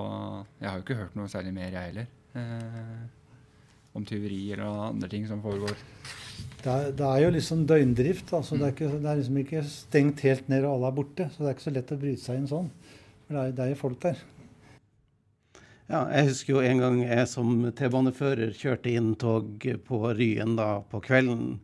[0.59, 2.09] jeg har jo ikke hørt noe særlig mer, jeg heller.
[2.33, 3.03] Eh,
[3.93, 5.77] om tyveri eller andre ting som foregår.
[6.63, 8.33] Det er, det er jo liksom døgndrift.
[8.33, 11.27] Altså det, er ikke, det, er liksom ikke stengt helt ned og alle er borte.
[11.31, 12.69] Så det er ikke så lett å bryte seg inn sånn.
[13.25, 14.23] For det er, det er jo folk der.
[15.91, 20.77] Ja, jeg husker jo en gang jeg som T-banefører kjørte inn tog på Ryen da
[20.89, 21.57] på kvelden.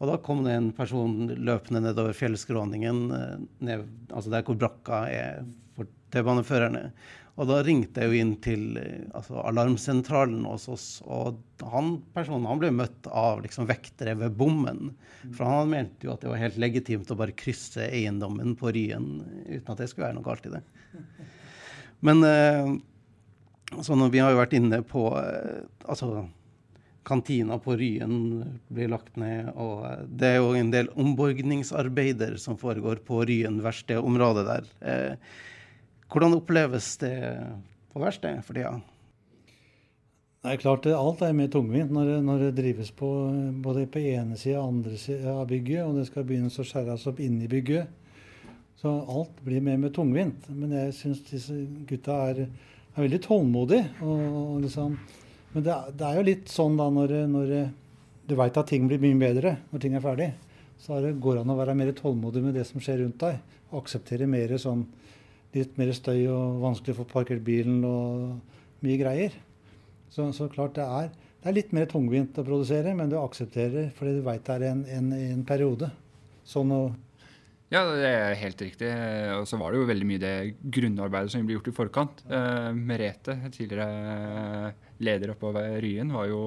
[0.00, 5.02] Og da kom det en person løpende nedover fjellskråningen, eh, ned, altså der hvor brakka
[5.12, 5.42] er
[5.76, 6.88] for T-baneførerne.
[7.40, 11.38] Og da ringte jeg jo inn til eh, altså, alarmsentralen hos oss, og
[11.72, 14.94] han personen han ble møtt av liksom, vektere ved bommen.
[15.36, 19.20] For han mente jo at det var helt legitimt å bare krysse eiendommen på Ryen
[19.46, 20.64] uten at det skulle være noe galt i det.
[22.04, 22.74] Men eh,
[23.84, 26.26] sånn, vi har jo vært inne på eh, altså
[27.06, 29.50] kantina på Ryen blir lagt ned.
[29.54, 34.70] Og eh, det er jo en del omborgningsarbeider som foregår på Ryen, verkstedområdet der.
[34.80, 35.34] Eh,
[36.10, 37.14] hvordan oppleves det
[37.92, 38.80] på verkstedet for tida?
[40.40, 43.08] Det er klart, Alt er mer tungvint når det, når det drives på
[43.60, 47.04] både på ene sida og andre sida av bygget, og det skal begynnes å skjæres
[47.10, 47.90] opp inni bygget.
[48.80, 50.46] Så alt blir mer med tungvint.
[50.48, 51.52] Men jeg syns disse
[51.88, 52.46] gutta er,
[52.94, 53.90] er veldig tålmodige.
[54.00, 54.96] Og, liksom,
[55.52, 57.54] men det, det, er jo litt sånn da når, når
[58.30, 60.30] du veit at ting blir mye bedre når ting er ferdig.
[60.80, 63.40] Så det går det an å være mer tålmodig med det som skjer rundt deg.
[63.76, 64.86] Akseptere mer sånn
[65.54, 69.34] litt mer støy og vanskelig å få parkert bilen og mye greier.
[70.10, 71.10] Så, så klart det er,
[71.42, 74.66] det er, litt mer tungvint å produsere, men du aksepterer fordi du veit det er
[74.70, 75.90] en, en, en, periode.
[76.46, 76.80] Sånn å
[77.70, 78.88] ja, det er helt riktig.
[79.36, 80.34] Og så var det jo veldig mye det
[80.74, 82.24] grunnarbeidet som ble gjort i forkant.
[82.26, 86.42] Eh, Merete, tidligere leder oppe ved Ryen, var jo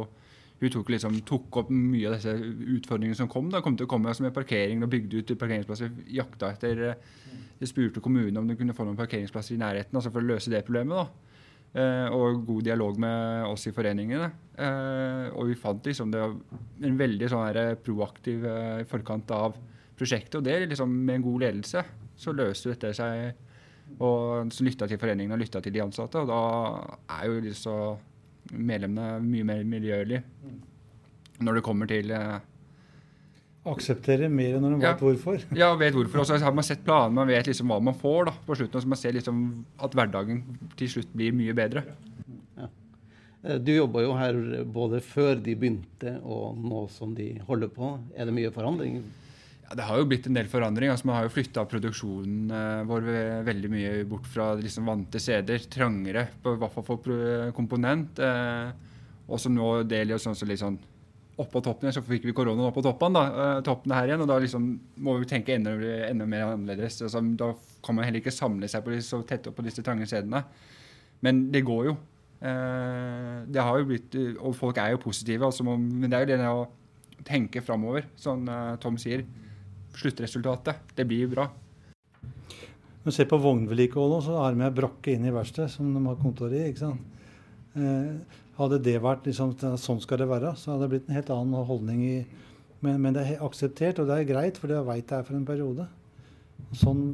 [0.64, 3.50] hun tok, liksom, tok, opp mye av disse utfordringene som kom.
[3.52, 5.92] da, kom til å komme altså med parkering og bygde ut parkeringsplasser.
[6.16, 6.86] Jakta etter
[7.60, 10.52] Jeg spurte kommunen om de kunne få noen parkeringsplasser i nærheten altså for å løse
[10.52, 10.96] det problemet.
[10.96, 11.34] da.
[11.74, 14.30] Eh, og god dialog med oss i foreningene.
[14.56, 19.58] Eh, og vi fant liksom det en veldig sånn her proaktiv eh, forkant av
[19.98, 20.40] prosjektet.
[20.40, 21.84] Og det er liksom med en god ledelse
[22.20, 23.50] så løser dette seg.
[24.00, 26.22] Og så lytta til foreningen og lytta til de ansatte.
[26.24, 27.76] Og da er jo disse
[28.54, 30.24] medlemmene mye mer miljølige
[31.44, 32.12] når det kommer til
[33.68, 34.92] akseptere mer når de ja.
[34.92, 35.44] vet hvorfor.
[35.62, 36.22] Ja, vet hvorfor.
[36.22, 38.78] Og så har man sett planer, man vet liksom hva man får da, på slutten.
[38.80, 39.44] Og så man ser liksom
[39.84, 40.44] at hverdagen
[40.80, 41.86] til slutt blir mye bedre.
[42.60, 42.70] Ja.
[43.44, 47.96] Eh, du jobba jo her både før de begynte og nå som de holder på.
[48.16, 49.00] Er det mye forandring?
[49.74, 50.92] Det har jo blitt en del forandring.
[50.94, 53.08] Altså, man har jo flytta produksjonen eh, vår
[53.48, 55.66] veldig mye bort fra liksom vante steder.
[55.72, 58.22] Trangere, på, i hvert fall for komponent.
[58.22, 58.92] Eh,
[59.28, 60.78] og som nå deler er sånn, så sånn
[61.42, 64.22] oppå toppen, så fikk vi koronaen oppå toppen, da, uh, toppen her igjen.
[64.22, 64.68] Og da liksom
[65.02, 65.74] må vi tenke enda,
[66.06, 67.00] enda mer annerledes.
[67.08, 67.54] Altså, da
[67.86, 70.44] kan man heller ikke samle seg på så tett opp på disse trange stedene.
[71.26, 71.96] Men det går jo.
[72.44, 75.48] Det har jo blitt, Og folk er jo positive.
[75.48, 79.24] Altså, men det er jo det å tenke framover, som uh, Tom sier.
[79.98, 80.96] Sluttresultatet.
[80.96, 81.48] Det blir bra.
[83.04, 86.06] Når du ser på vognvedlikeholdet, så har de med brakke inn i verkstedet, som de
[86.08, 86.62] har kontor i.
[86.70, 87.20] ikke sant?
[87.76, 91.32] Eh, hadde det vært liksom, sånn skal det være, så hadde det blitt en helt
[91.34, 92.04] annen holdning.
[92.06, 92.18] i
[92.84, 95.38] men, men, det er akseptert, og det er greit, for jeg veit det er for
[95.38, 95.88] en periode.
[96.78, 97.06] Sånn,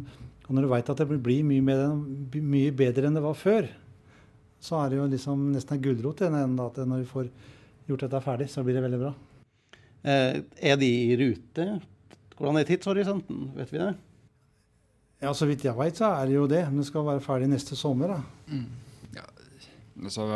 [0.48, 3.70] og når du veit at det blir mye, bedre, mye bedre enn det var før,
[4.60, 7.30] så er det jo liksom nesten en gulrot i den enden at når vi får
[7.90, 9.14] gjort dette ferdig, så blir det veldig bra.
[10.10, 11.68] Eh, er de i rute?
[12.40, 13.50] Hvordan er tidshorisonten?
[13.58, 13.94] Vet vi det?
[15.20, 16.64] Ja, Så vidt jeg veit, så er det jo det.
[16.70, 18.16] Men det skal være ferdig neste sommer.
[18.16, 18.22] da.
[18.48, 18.66] Mm.
[19.18, 19.26] Ja,
[20.06, 20.28] altså,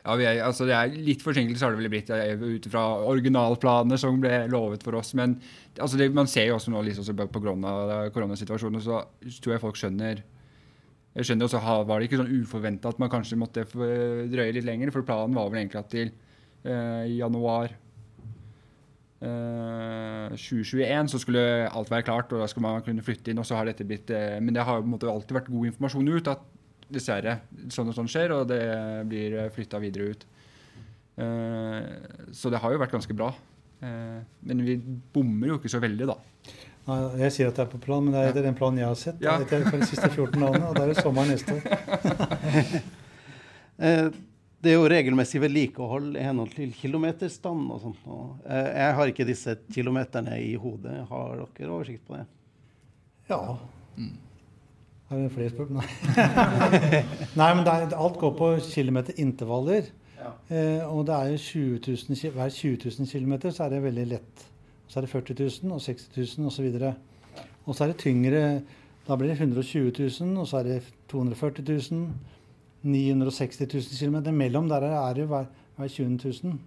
[0.00, 4.20] ja, er, altså det er Litt forsinkelse har det vel blitt ut fra originalplaner som
[4.22, 5.12] ble lovet for oss.
[5.18, 5.40] Men
[5.76, 7.42] altså det, man ser jo også nå liksom, på
[8.14, 9.02] koronasituasjonen, så
[9.42, 10.22] tror jeg folk skjønner
[11.10, 14.92] jeg skjønner også, Var det ikke sånn uforventa at man kanskje måtte drøye litt lenger?
[14.94, 16.12] For planen var vel egentlig at til
[16.62, 17.74] eh, januar
[19.20, 23.40] eh, 2021 så skulle alt være klart, og da skulle man kunne flytte inn.
[23.40, 25.66] og så har dette blitt, eh, Men det har på en måte alltid vært god
[25.72, 26.28] informasjon ut.
[26.28, 26.40] at
[26.90, 27.38] dessverre,
[27.70, 28.58] sånn og sånn skjer, og det
[29.06, 30.24] blir flytta videre ut.
[31.20, 31.86] Uh,
[32.32, 33.32] så det har jo vært ganske bra.
[33.80, 34.74] Men vi
[35.14, 36.16] bommer jo ikke så veldig, da.
[36.88, 38.88] Nei, jeg sier at det er på plan, men det er etter den planen jeg
[38.88, 39.22] har sett.
[39.22, 39.36] Ja.
[39.38, 41.62] Etter for de siste 14 årene, og da er det sommer neste år.
[44.60, 48.02] det er jo regelmessig vedlikehold i henhold til kilometerstand og sånt.
[48.44, 50.98] Jeg har ikke disse kilometerne i hodet.
[51.08, 52.26] Har dere oversikt på det?
[53.30, 53.40] Ja.
[53.96, 54.18] Mm.
[55.10, 55.82] Har vi flere spørsmål?
[55.82, 57.00] Nei.
[57.40, 59.88] Nei, men er, alt går på kilometerintervaller.
[60.20, 60.34] Ja.
[60.52, 64.04] Eh, og det er jo 20 000, hver 20 000 km så er det veldig
[64.12, 64.44] lett.
[64.86, 66.68] Så er det 40 000 og 60 000 osv.
[67.64, 68.44] Og så er det tyngre.
[69.08, 72.06] Da blir det 120 000, og så er det 240 000.
[72.82, 74.34] 960 000 km.
[74.34, 76.58] Mellom der er det hver, hver 20 000.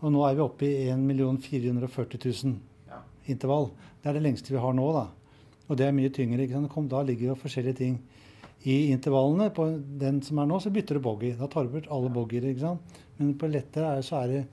[0.00, 2.56] Og nå er vi oppe i 1 440 000
[2.88, 3.00] Ja.
[3.26, 3.70] intervall.
[4.02, 5.06] Det er det lengste vi har nå, da.
[5.68, 6.46] Og det er mye tyngre.
[6.88, 7.98] Da ligger jo forskjellige ting
[8.64, 9.50] i intervallene.
[9.50, 9.66] På
[10.00, 11.34] den som er nå, så bytter du boggy.
[11.36, 12.44] Da tar du bort alle boggier.
[12.44, 12.80] ikke sant?
[13.18, 14.46] Men på lettere er, så, er det,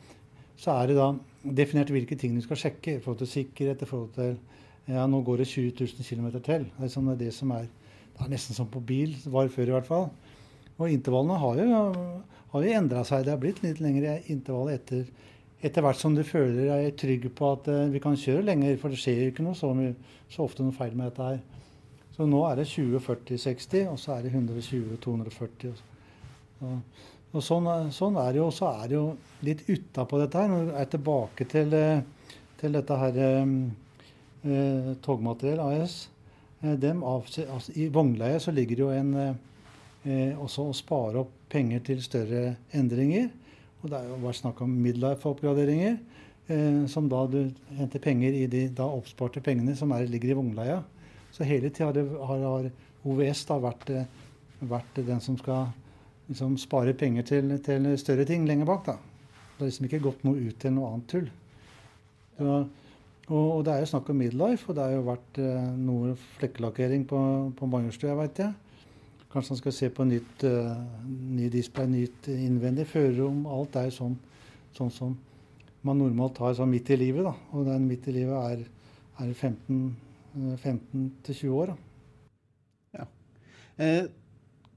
[0.58, 3.86] så er det da definert hvilke ting du skal sjekke i forhold til sikkerhet, i
[3.86, 4.38] forhold til
[4.88, 6.42] ja, nå går det 20 000 km til.
[6.42, 7.68] Det er, liksom det som er,
[8.16, 10.10] det er nesten som på bil var før, i hvert fall.
[10.76, 11.82] Og intervallene har jo,
[12.52, 13.24] har jo endra seg.
[13.24, 15.06] Det har blitt litt lengre intervall etter,
[15.64, 18.76] etter hvert som du føler deg trygg på at eh, vi kan kjøre lenger.
[18.82, 19.96] For det skjer jo ikke noe så, mye,
[20.32, 21.44] så ofte noe feil med dette her.
[22.16, 25.80] Så nå er det 20, 40, 60, og så er det 120, 240.
[26.64, 26.76] Og,
[27.34, 28.52] og, sånn, sånn er det jo.
[28.56, 29.08] Så er det jo
[29.48, 30.52] litt utapå dette her.
[30.52, 33.58] Når du er tilbake til, eh, til dette her eh,
[34.44, 35.98] eh, Togmateriell AS.
[36.66, 39.10] Dem av, altså, I vognleiet så ligger det jo en
[40.06, 43.30] eh, eh, også å spare opp penger til større endringer.
[43.82, 45.98] Og det er jo vært snakk om midlife-oppgraderinger.
[46.48, 47.40] Eh, som da du
[47.78, 50.84] henter penger i de da oppsparte pengene som er, ligger i vognleia.
[51.34, 52.70] Så hele tida har, har, har
[53.06, 54.06] OVS da vært, eh,
[54.62, 55.72] vært den som skal
[56.30, 58.86] liksom spare penger til, til større ting lenger bak.
[58.86, 58.98] da.
[59.56, 61.30] Det har liksom ikke gått noe ut til noe annet tull.
[62.38, 62.60] Ja,
[63.26, 66.14] og, og det er jo snakk om midlife, og det har jo vært eh, noe
[66.38, 67.20] flekkelakkering på,
[67.58, 68.54] på Majorstua, veit jeg.
[69.36, 70.78] Kanskje han skal se på nytt, uh,
[71.36, 73.42] ny display, nytt innvendig førerrom.
[73.52, 74.16] Alt er sånn,
[74.78, 75.18] sånn som
[75.86, 77.26] man normalt har sånn midt i livet.
[77.28, 77.34] da.
[77.52, 78.64] Og den midt i livet er,
[79.20, 79.82] er 15,
[80.40, 81.74] eh, 15 til 20 år.
[81.74, 81.82] da.
[83.78, 84.06] Eh,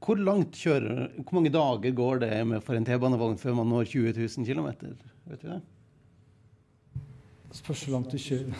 [0.02, 3.84] hvor langt kjører Hvor mange dager går det med for en T-banevogn før man når
[3.92, 4.96] 20 000 km?
[5.28, 5.60] Vet du det?
[7.54, 8.58] Spørs hvor langt du kjører.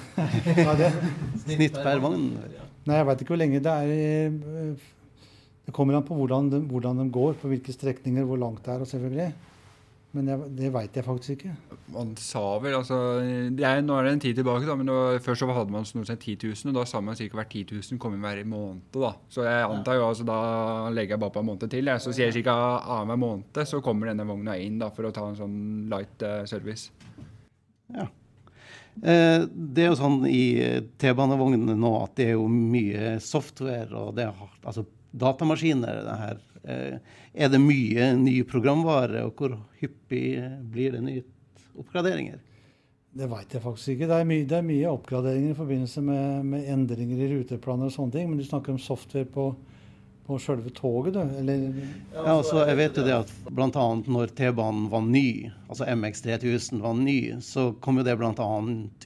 [1.45, 2.31] Snitt per vogn?
[2.87, 3.91] Nei, jeg veit ikke hvor lenge det er.
[3.91, 4.87] eh,
[5.69, 8.73] Det kommer an på hvordan de, hvordan de går, på hvilke strekninger, hvor langt det
[8.73, 9.33] er, og selvfølgelig.
[10.17, 11.51] Men jeg, det veit jeg faktisk ikke.
[11.93, 12.97] Man sa vel altså
[13.53, 15.85] det er, Nå er det en tid tilbake, da, men var, før så hadde man
[15.85, 17.29] snort seg 10 000, og da sa man ca.
[17.29, 18.89] hver 10 000 kommer hver måned.
[18.97, 19.13] da.
[19.29, 20.41] Så jeg antar jo altså da
[20.97, 21.93] legger jeg bare på en måned til.
[21.93, 22.01] Jeg.
[22.01, 22.57] Så sier jeg ca.
[22.81, 25.59] annenhver måned så kommer denne vogna inn da, for å ta en sånn
[25.93, 26.89] light uh, service.
[27.93, 28.09] Ja.
[29.05, 30.45] Eh, det er jo sånn i
[30.99, 36.03] T-banevognene nå at det er jo mye software og det er altså datamaskiner.
[36.05, 36.45] det her.
[36.65, 36.99] Eh,
[37.35, 40.37] er det mye ny programvare, og hvor hyppig
[40.73, 41.25] blir det nye
[41.79, 42.41] oppgraderinger?
[43.19, 44.09] Det veit jeg faktisk ikke.
[44.11, 47.95] Det er, mye, det er mye oppgraderinger i forbindelse med, med endringer i ruteplaner og
[47.95, 48.29] sånne ting.
[48.31, 49.47] Men du snakker om software på,
[50.29, 51.39] på sjølve toget, du?
[51.41, 51.65] Eller
[52.13, 53.87] Ja, altså, jeg vet jo det at bl.a.
[54.05, 58.51] når T-banen var ny, altså MX3000 var ny, så kom jo det bl.a.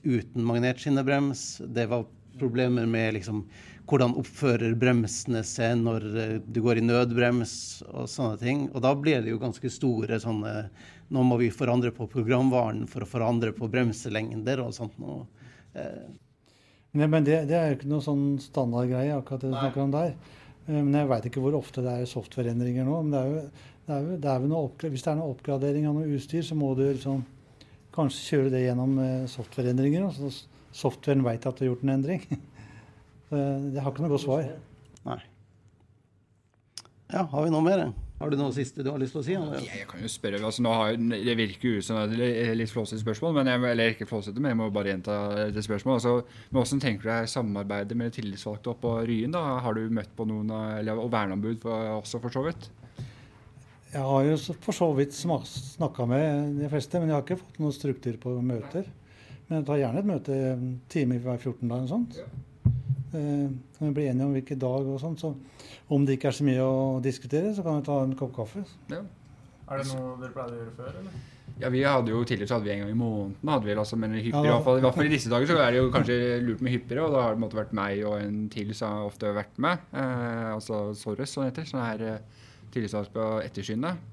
[0.02, 1.46] uten magnetskinnebrems.
[1.72, 2.08] Det var
[2.40, 3.46] problemer med liksom
[3.92, 7.54] hvordan oppfører bremsene seg når eh, du går i nødbrems
[7.90, 8.64] og sånne ting.
[8.72, 10.56] Og da blir det jo ganske store sånne
[11.12, 15.26] Nå må vi forandre på programvaren for å forandre på bremselengder og sånt noe.
[15.76, 16.06] Eh,
[16.92, 19.92] Nei, men det, det er jo ikke noe sånn standardgreie, akkurat det du snakker om
[19.92, 20.14] der.
[20.66, 23.02] Eh, Men jeg veit ikke hvor ofte det er softwareendringer nå.
[23.04, 23.44] Men det er jo,
[23.84, 26.56] det er jo, det er jo hvis det er noe oppgradering av noe utstyr, så
[26.56, 27.20] må du liksom
[27.92, 30.08] kanskje kjøre det gjennom eh, softwareendringer.
[30.16, 30.32] Så
[30.82, 32.24] softwaren veit at du har gjort en endring.
[33.32, 34.48] Jeg har ikke noe godt svar.
[35.06, 35.20] nei.
[37.12, 37.82] Ja, har vi noe mer?
[38.22, 39.34] Har du noe siste du har lyst til å si?
[39.36, 39.64] Eller?
[39.66, 43.02] Jeg, kan jo spørre, altså nå har, Det virker jo som det er litt flåsete
[43.02, 45.16] spørsmål, men jeg, eller ikke flåsete, men jeg må bare gjenta
[45.52, 45.98] det spørsmålet.
[45.98, 49.34] Altså, men Hvordan tenker du deg samarbeidet med tillitsvalgte oppe på Ryen?
[49.34, 49.42] da?
[49.64, 52.70] Har du møtt på noen, av- eller, og verneombud for, også, for så vidt?
[53.92, 57.58] Jeg har jo for så vidt snakka med de fleste, men jeg har ikke fått
[57.60, 58.86] noen struktur på møter.
[59.50, 62.16] Men jeg tar gjerne et møte en time hver 14 dag eller noe sånt.
[62.22, 62.38] Eh,
[63.12, 65.18] Kan vi bli enige om hvilken dag og sånn.
[65.20, 65.34] Så
[65.92, 68.64] om det ikke er så mye å diskutere, så kan vi ta en kopp kaffe.
[68.92, 69.02] Ja.
[69.72, 71.20] Er det noe dere pleide å gjøre før, eller?
[71.60, 73.98] Ja, vi hadde jo Tidligere så hadde vi en gang i måneden, hadde vi, altså,
[74.00, 75.82] men hyppigere, Ja, i, hvert fall, i hvert fall i disse dager så er det
[75.82, 77.04] jo kanskje lurt med hyppigere.
[77.06, 79.84] Og da har det måtte vært meg og en til som har ofte vært med.
[79.92, 81.68] Eh, altså Sorres, som det heter.
[81.68, 84.08] Sånn her eh, tillitsvalgt på Ettersynet.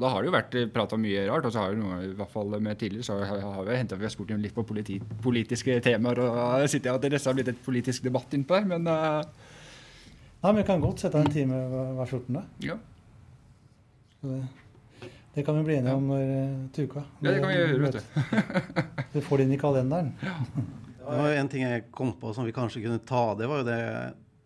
[0.00, 1.46] Da har det jo vært prata mye rart.
[1.48, 4.00] Og så har jo noe, i hvert fall med tidligere så har, har vi hentet,
[4.00, 6.22] vi har spurt dem litt på politi, politiske temaer.
[6.24, 8.88] Og jeg sitter jeg at det nesten har blitt et politisk debatt innpå her, men
[8.88, 9.50] uh,
[10.42, 12.40] Nei, men vi kan godt sette en time hver hver 14.
[12.66, 12.80] ja.
[14.22, 14.38] Det,
[15.34, 17.00] det kan vi bli enige om når, eh, til uka.
[17.22, 18.02] ja, det kan vi gjøre, vet du.
[19.12, 20.12] Du får det inn i kalenderen.
[20.22, 20.34] Ja.
[21.02, 23.22] Det var jo en ting jeg kom på som vi kanskje kunne ta.
[23.38, 23.80] Det var jo det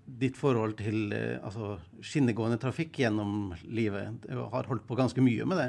[0.07, 4.23] ditt forhold til eh, altså, skinnegående trafikk gjennom livet.
[4.27, 5.69] Du har holdt på ganske mye med det.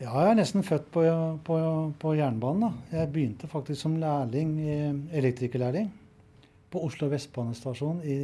[0.00, 1.04] Ja, jeg er nesten født på,
[1.44, 1.56] på,
[2.00, 2.66] på jernbanen.
[2.66, 2.98] da.
[2.98, 4.54] Jeg begynte faktisk som lærling,
[5.12, 5.90] elektrikerlærling
[6.72, 8.22] på Oslo Vestbanestasjon i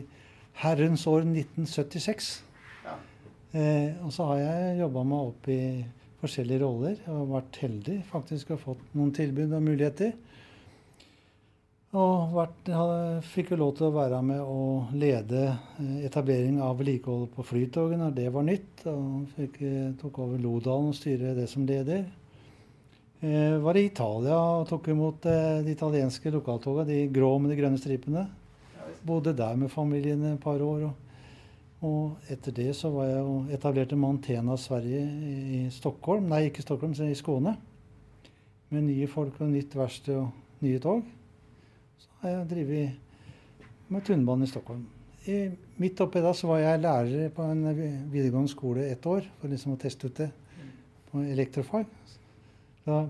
[0.62, 2.30] herrens år 1976.
[3.56, 5.60] Eh, og så har jeg jobba meg opp i
[6.22, 6.98] forskjellige roller.
[7.12, 10.14] Og vært heldig faktisk og fått noen tilbud og muligheter.
[11.94, 12.68] Og vært,
[13.30, 18.00] fikk jo lov til å være med og lede eh, etablering av vedlikehold på Flytoget
[18.00, 18.82] når det var nytt.
[18.90, 22.02] Og fikk, eh, tok over Lodalen og styre det som leder.
[23.22, 27.60] Eh, var i Italia og tok imot eh, de italienske lokaltogene, de grå med de
[27.62, 28.26] grønne stripene.
[29.06, 30.88] Bodde der med familien et par år.
[30.90, 36.26] Og, og etter det så var jeg og etablerte Mantena Sverige i Stockholm.
[36.28, 37.54] Nei, ikke Stockholm, men i Skåne.
[38.74, 41.06] Med nye folk og nytt verksted og nye tog.
[42.22, 44.86] Har jeg drevet med tunnelbanen i Stockholm.
[45.26, 45.50] I,
[45.82, 47.62] midt oppi da så var jeg lærer på en
[48.12, 50.28] videregående skole ett år for liksom å teste ut det
[51.10, 51.86] på elektrofag.
[52.86, 53.00] Så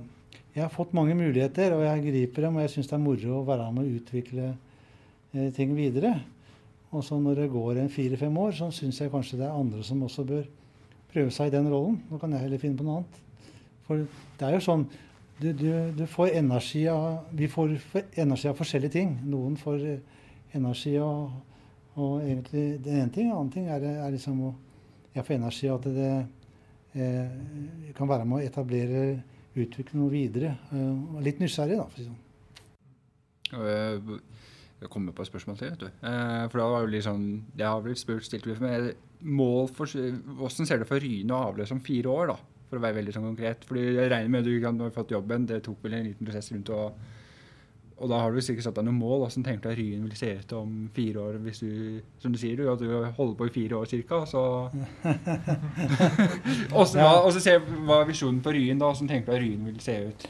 [0.56, 2.56] jeg har fått mange muligheter, og jeg griper dem.
[2.56, 6.14] Og jeg syns det er moro å være med å utvikle eh, ting videre.
[6.90, 9.84] Og så når det går en fire-fem år, så syns jeg kanskje det er andre
[9.84, 10.46] som også bør
[11.12, 12.00] prøve seg i den rollen.
[12.08, 13.20] Nå kan jeg heller finne på noe annet.
[13.86, 14.02] For
[14.40, 14.88] det er jo sånn
[15.40, 17.76] du, du, du får energi av Vi får
[18.16, 19.18] energi av forskjellige ting.
[19.28, 19.84] Noen får
[20.56, 21.30] energi av
[21.96, 23.30] og egentlig det ene ting.
[23.30, 24.54] En annen ting er, er liksom å
[25.16, 26.10] Jeg får energi av at det
[27.00, 29.04] eh, kan være med å etablere
[29.56, 30.50] utvikle noe videre.
[30.76, 32.22] Eh, litt nysgjerrig, da, for å si sånn.
[33.56, 34.18] Uh,
[34.82, 35.70] jeg kommer på et spørsmål til.
[35.72, 35.86] vet du.
[35.86, 40.66] Eh, for da var jo sånn, Jeg har blitt spurt stilt med mål for, Hvordan
[40.66, 42.26] ser det for Ryne og avløse om fire år?
[42.26, 42.36] da?
[42.70, 43.66] For å være veldig sånn konkret.
[43.68, 45.46] Fordi jeg regner med at du ikke har fått jobben.
[45.48, 46.80] Det tok vel en liten prosess rundt å
[47.96, 49.22] og da har du sikkert satt deg noen mål.
[49.22, 51.38] Hvordan tenker du at Ryen vil se ut om fire år?
[51.46, 54.18] hvis du, Som du sier, du, at du holder på i fire år ca.
[54.28, 54.42] Så
[56.76, 58.90] Og så se hva er visjonen for Ryen, da?
[58.92, 60.26] Hvordan tenker du at Ryen vil se ut?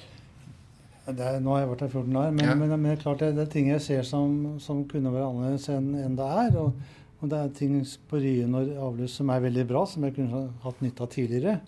[1.06, 2.54] Er, nå har jeg vært her 14 år, men, ja.
[2.58, 5.92] men, men klart det, det, er ting jeg ser som, som kunne være annerledes enn,
[6.02, 6.56] enn det er.
[6.58, 7.76] Og, og, det er ting
[8.10, 11.60] på Ryen og avløs som er veldig bra, som jeg kunne hatt nytte av tidligere.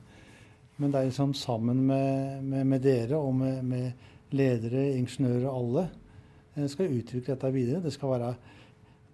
[0.78, 5.88] Men det er liksom sammen med, med, med dere og med, med ledere, ingeniører, alle
[6.54, 7.82] eh, skal utvikle dette videre.
[7.82, 8.30] Det, være,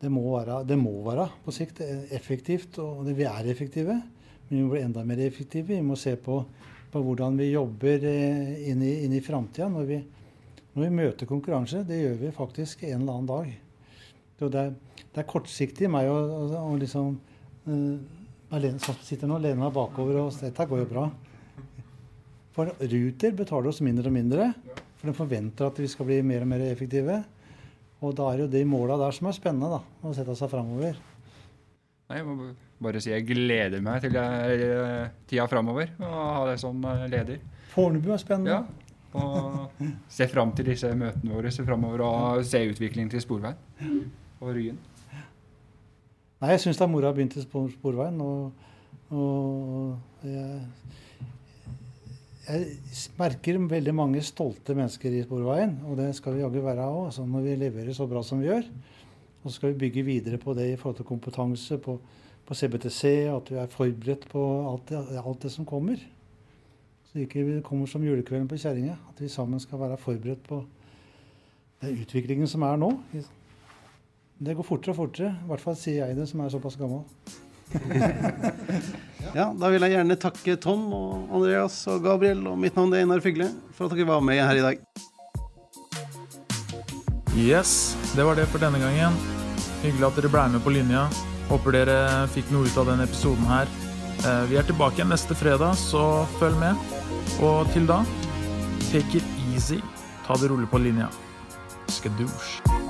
[0.02, 1.80] det, må være, det må være på sikt
[2.12, 3.96] effektivt, og vi er effektive.
[4.44, 5.72] Men vi må bli enda mer effektive.
[5.72, 6.42] Vi må se på,
[6.92, 9.70] på hvordan vi jobber eh, inn i, inn i framtida.
[9.72, 9.96] Når,
[10.74, 13.52] når, vi møter konkurranse, det gjør vi faktisk en eller annen dag.
[14.36, 14.74] Det er,
[15.14, 16.18] det er kortsiktig meg å,
[16.58, 17.14] å liksom
[17.70, 17.98] uh,
[18.52, 21.04] alene, sitter nå og lener meg bakover og dette går jo bra.
[22.54, 24.50] For Ruter betaler oss mindre og mindre.
[25.00, 27.18] For de forventer at vi skal bli mer og mer effektive.
[28.04, 29.80] Og da er jo de måla der som er spennende, da.
[30.04, 30.96] Å sette seg framover.
[32.10, 32.52] Nei, jeg må
[32.84, 37.38] bare si jeg gleder meg til jeg, tida framover å ha deg som eh, leder.
[37.72, 38.58] Fornebu er spennende.
[38.58, 38.84] Ja,
[39.14, 44.02] og se fram til disse møtene våre se fremover og se utviklingen til Sporveien
[44.40, 44.78] og Ryen.
[46.42, 48.18] Nei, jeg syns det er moro å ha begynt i Sporveien.
[48.20, 48.66] Og,
[49.14, 50.58] og jeg
[52.44, 57.06] jeg merker veldig mange stolte mennesker i Sporveien, og det skal vi jaggu være òg,
[57.08, 58.66] altså når vi leverer så bra som vi gjør.
[59.42, 61.98] Og så skal vi bygge videre på det i forhold til kompetanse på,
[62.44, 66.00] på CBTC, at vi er forberedt på alt det, alt det som kommer.
[67.08, 68.96] Så ikke vi kommer som julekvelden på kjerringa.
[69.12, 70.64] At vi sammen skal være forberedt på
[71.84, 72.90] den utviklingen som er nå.
[74.44, 75.34] Det går fortere og fortere.
[75.44, 77.04] I hvert fall sier jeg det, som er såpass gammel.
[79.32, 83.04] ja, da vil jeg gjerne takke Tom og Andreas og Gabriel og mitt navn er
[83.04, 84.82] Einar Fygle for at dere var med her i dag.
[87.34, 89.16] Yes, det var det for denne gangen.
[89.82, 91.08] Hyggelig at dere ble med på linja.
[91.48, 91.98] Håper dere
[92.32, 93.70] fikk noe ut av denne episoden her.
[94.24, 96.78] Eh, vi er tilbake igjen neste fredag, så følg med.
[97.44, 98.00] Og til da,
[98.92, 99.82] take it easy.
[100.24, 101.10] Ta det rolig på linja.
[101.92, 102.83] Skadoosh.